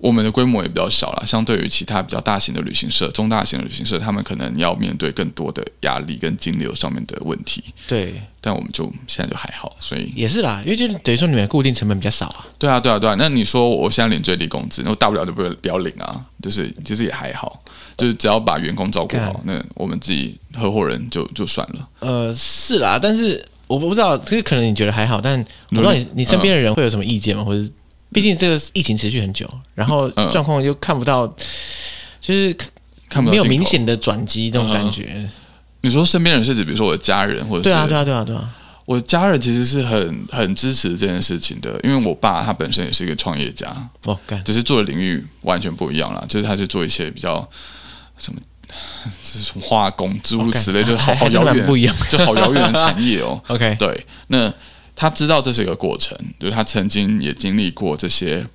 [0.04, 7.64] 我们的规模也比较小了，相对于其他比较大型的旅行社、中大型的旅行社，他们可能要面对更多的压力跟金流上面的问题。
[7.88, 12.44] 对，但我们就现在就还好，所以也是啦，因为就等于说你们固定成本比较少啊。
[12.58, 13.16] 对啊，对啊，对啊。
[13.18, 17.62] 那你说我现在领最低工资，那我大不了就不不要领啊，就是其实也还好。
[17.96, 21.88] 就是只要把员工照顾好，那我们自己合伙人就就算了。
[22.00, 25.38] 呃，是啦，但是我不知道，这个可能你觉得还好，但
[25.70, 27.42] 我不知道你你身边的人会有什么意见吗？
[27.42, 27.66] 嗯、或者
[28.14, 31.26] 毕竟这个疫情持续很久，然后状况又看不到，
[32.20, 32.56] 就是
[33.10, 35.10] 看没有明显的转机这种感觉。
[35.14, 35.30] 嗯、
[35.82, 38.56] 你说身边人是指比如说我的家人，或者是对啊对啊对啊对啊，
[38.86, 43.68] 我的家人其实是很很支持这件事情的，因为我爸他本身也是一个创业家，
[44.04, 47.46] 哦，只是做的领域完全不一样啦，就是他去做一些比较。
[48.16, 48.40] 什么？
[49.22, 53.40] 这是什么化工诸如此类就好好遥远，不一样，就好遥远的产业哦。
[53.48, 54.52] OK，对，那
[54.94, 58.46] 他知道这是一个过程，就是他曾经也经历过这些，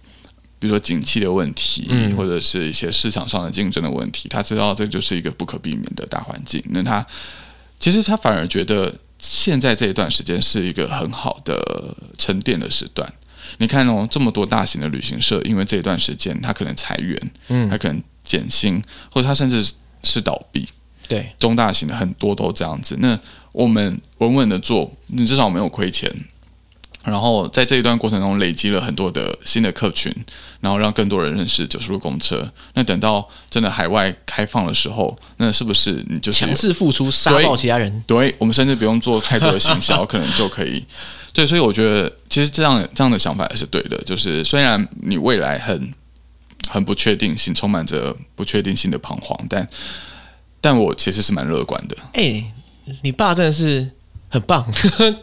[0.58, 4.28] 比如说景气的问题，嗯、或者是一些市场上的竞争的问题。
[4.30, 6.64] 他知道这就是一个不可避免的大环境。
[6.70, 7.06] 那他
[7.80, 13.12] 其实他反而觉得现在这一段时间是一个很好的沉淀的时段。
[13.58, 18.02] 你看哦，这么多大型的旅行社，因为这一段时间他可能裁员，嗯，他可能。
[18.22, 18.80] 减薪，
[19.12, 19.74] 或者他甚至
[20.04, 20.70] 是倒闭，
[21.08, 22.96] 对，中大型的很多都这样子。
[23.00, 23.20] 那
[23.52, 26.08] 我们稳稳的做，你至少没有亏钱。
[27.10, 30.14] 然后在这一段过程中累积了很多的新的客群，
[30.60, 32.50] 然后让更多人认识九十路公车。
[32.74, 38.04] 那等到真的海外开放的时候，那是不是你就强制付出杀爆其他人？
[38.06, 40.86] 对，我们甚至不用做太多的行销，可能就可以。
[41.34, 43.98] 对，所以我觉得其实这样这样的想法也是对的。
[44.04, 45.94] 就是虽然你未来很。
[46.68, 49.68] 很不确定性，充满着不确定性的彷徨，但
[50.62, 51.98] 但我其实是蛮乐观的。
[52.14, 52.52] 哎、欸，
[53.02, 53.90] 你爸真的是
[54.30, 54.64] 很棒，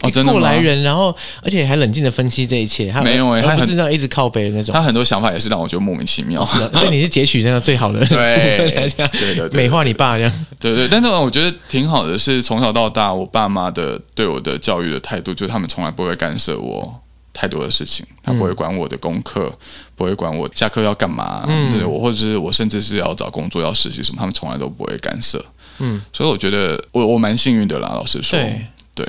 [0.01, 2.91] 哦、 真的过来人，然后而且还冷静的分析这一切。
[2.91, 6.45] 他没有哎、欸，他不是那种一直靠背的那种，他很多想法也是让我觉得莫名其妙。
[6.45, 10.45] 所以你是截取那个最好的， 对对对，美化你爸这样。
[10.59, 17.01] 对对，但是我觉得挺好的，是从小到大，我爸妈的对我的教育的态度，就是他们从来不会干涉我。
[17.39, 19.57] 太多的事情，他不会管我的功课，嗯、
[19.95, 25.45] 不会管我下课要干嘛，嗯、对我或者是我甚至是要找工作要实习什么，他们从来都不会干涉。
[25.77, 28.65] 嗯，所以我觉得我我蛮幸运的啦，老实说，对，
[28.97, 29.07] 对，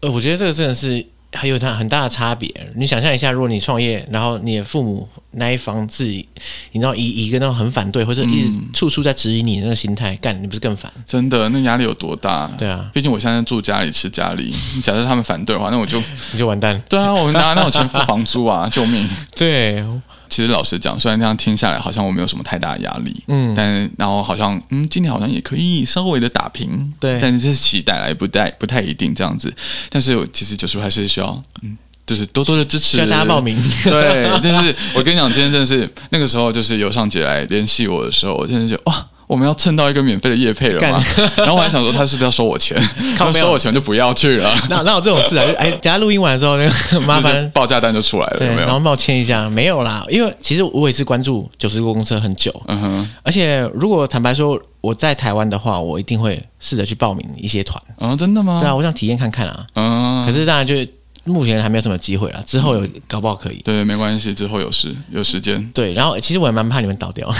[0.00, 1.04] 呃，我觉得这个真的是。
[1.34, 2.50] 还有它很大的差别。
[2.74, 6.26] 你想象一下，如果你创业，然后你的父母那一方自己，
[6.72, 10.90] 你知道以一个那种很反对，或者一直处处在质疑你的那个心态，干你不是更烦？
[11.04, 12.50] 真的，那压力有多大？
[12.56, 14.50] 对啊，毕竟我现在住家里吃家里，
[14.82, 16.02] 假设他们反对的话，那我就
[16.32, 16.82] 你就完蛋。
[16.88, 18.66] 对啊，我们拿那种钱付房租啊？
[18.72, 19.06] 救命！
[19.36, 19.84] 对，
[20.38, 29.52] 其实老实讲，虽然这样听下来好像我没有什么太大的压力，嗯，但然后好像嗯，今年好像也可以稍微的打平，对，但是这是期待来，不太不太一定这样子。
[29.90, 31.76] 但是其实九叔还是需要嗯。
[32.06, 33.54] 就是多多的支持，需要大家报名。
[33.84, 41.00] 对，但是我跟你讲，今天真的是那个时候，就是尤尚杰来联系我的时候，我真的就哇，我们要蹭到一个免费的业配了嘛。
[41.38, 42.76] 然后我还想说，他是不是要收我钱？
[43.20, 44.52] 要收我钱就不要去了。
[44.68, 45.44] 哪哪有这种事啊？
[45.58, 48.66] 哎，等下录音完之后，那个麻烦报价单就出来了，有没有？
[48.66, 50.04] 然后帮我签一下，没有啦。
[50.08, 53.10] 因为其实我也是关注九十路公车很久，嗯哼。
[53.22, 57.80] 而且如果坦白说我在台湾的话，我一定会试着去报名一些团。
[57.98, 58.58] 啊，真的吗？
[58.60, 59.66] 对啊，我想体验看看啊。
[59.74, 60.24] 嗯。
[60.24, 60.74] 可是当然就。
[61.28, 63.60] 目前还没有什么机会了，之后有搞不好可以。
[63.64, 65.70] 对，没关系，之后有时有时间。
[65.72, 67.32] 对，然后其实我也蛮怕你们倒掉，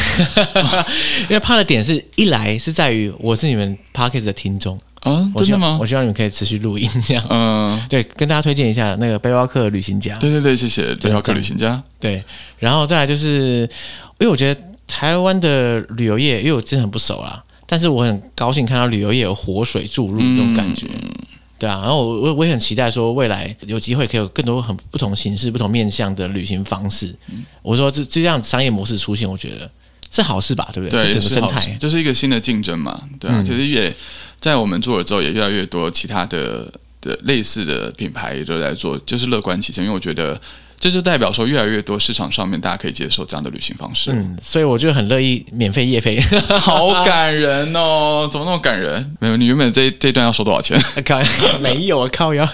[1.29, 5.79] 因为怕的点是一来是在于我是你们 Podcast 的听众啊，真的吗？
[5.81, 7.25] 我希望你们可以持续录音这样。
[7.31, 10.17] 嗯，对，跟大家推荐一下那个背包客旅行家。
[10.19, 11.83] 对对对，谢谢背包客旅行家。
[11.99, 12.23] 对，
[12.59, 13.69] 然后再来就是，
[14.19, 20.87] 因为我觉得台湾的旅游业，因为我真的很不熟啊，但是我很高兴看到旅游业有活水注入这种感觉。
[20.91, 21.11] 嗯
[21.59, 27.15] 对啊，然后我我我也很期待说未来有机会可以有更多很不同形式、不同面向的旅行方式。
[27.29, 29.71] 嗯、我说这这样商业模式出现，我觉得
[30.11, 31.05] 是好事吧，对不对？
[31.05, 33.03] 对，整个生态就是一个新的竞争嘛。
[33.19, 33.95] 对啊，嗯、其实也
[34.41, 40.41] 在我们做了之后，也越来越多其他的的类似的品牌也都在做，就是乐观其成，因为我觉得。
[40.81, 44.13] 这就代表说，越来越多市场上面大家可以接受这样的旅行方式。
[44.13, 46.21] 嗯，所以我就很乐意免费夜飞，
[46.61, 48.29] 好感人哦！
[48.31, 49.17] 怎么那么感人？
[49.19, 50.81] 没有，你原本这这一段要收多少钱？
[51.05, 51.21] 靠，
[51.61, 52.49] 没有啊，靠呀！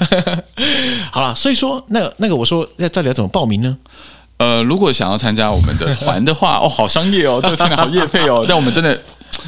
[1.12, 3.76] 好了，所以说，那个那个，我说那到底要怎么报名呢？
[4.38, 9.00] 呃，如果想要参加我们的团的话，哦，好商业哦，这个好业配哦，但我们真的，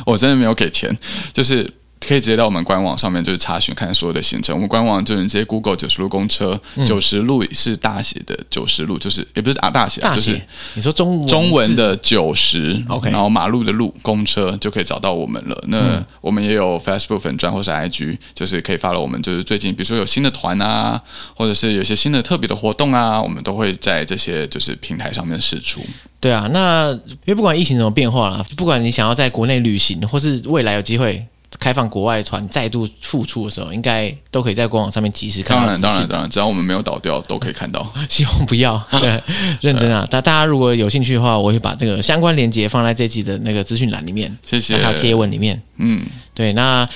[0.05, 0.97] 我真的没有给钱，
[1.33, 1.69] 就是。
[2.07, 4.55] 可以直接到我们官网上面，就是查询看所有的行程。
[4.55, 10.41] 我们官网就是直接 Google 九十路公车，九十路是大写的九十路，就是也不是啊大写，就是
[10.75, 15.65] 你说中文中文的九十，OK，然后马路的路公车就可以找到我们了。
[15.67, 19.21] 那我们也有 Facebook 粉专或是 IG，就是可以 follow 我们。
[19.21, 21.03] 就是最近比如说有新的团啊，
[21.35, 25.81] 或者是有些新的特别的活动啊，我们都会在这些就是平台上面释出。
[26.21, 31.27] 对啊，那因为不管疫情怎么变化啦，不管你想要在国内旅行，或是未来有机会。
[31.59, 35.65] 开放国外团再度复出的时候，应该都可以在官网上面及时看到。
[35.65, 37.93] 当然，当然，当然，只要我们没有倒掉，都可以看到。
[38.09, 39.23] 希望不要，对，
[39.61, 40.07] 认真啊！
[40.11, 45.61] 大大家如果有兴趣的话，我会把这个相关链接放在这期的那个资讯栏里面，谢谢，还有贴文里面。
[45.79, 46.07] 嗯，
[46.37, 46.89] 对，那。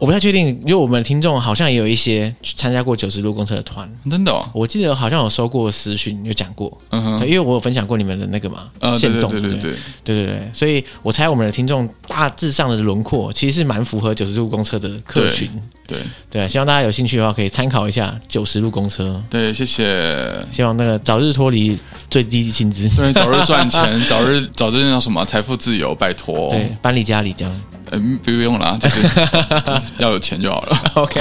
[0.00, 4.48] 我不太确定，因为我们的听众好像也有一些参加过九十路公车的团，真的哦。
[4.54, 9.72] 我记得好像有收过私讯，有讲过，嗯哼，因为我有分享过你们的那个嘛，呃，限动，对对对对
[10.04, 10.24] 对？
[10.24, 10.26] 对。
[10.26, 15.50] 对，所以我猜我们的听众大致上的轮廓其实是蛮符合九十路公车的客群，
[15.84, 15.98] 对
[16.30, 21.76] 对，希望大家有兴趣的话可以参考一下九十路公车，对，谢谢，希望那个早日脱离
[22.08, 25.24] 最低薪资，对，早日赚钱， 早日早日叫什么？
[25.24, 27.62] 财富自由，拜托，对，搬离家里这样。
[27.92, 29.06] 嗯，不用了，就是
[29.98, 30.76] 要有钱就好了。
[30.94, 31.20] OK，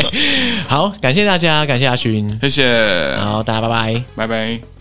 [0.67, 4.76] 好，感谢大家，感谢阿勋，谢谢，好，大家拜拜，拜拜。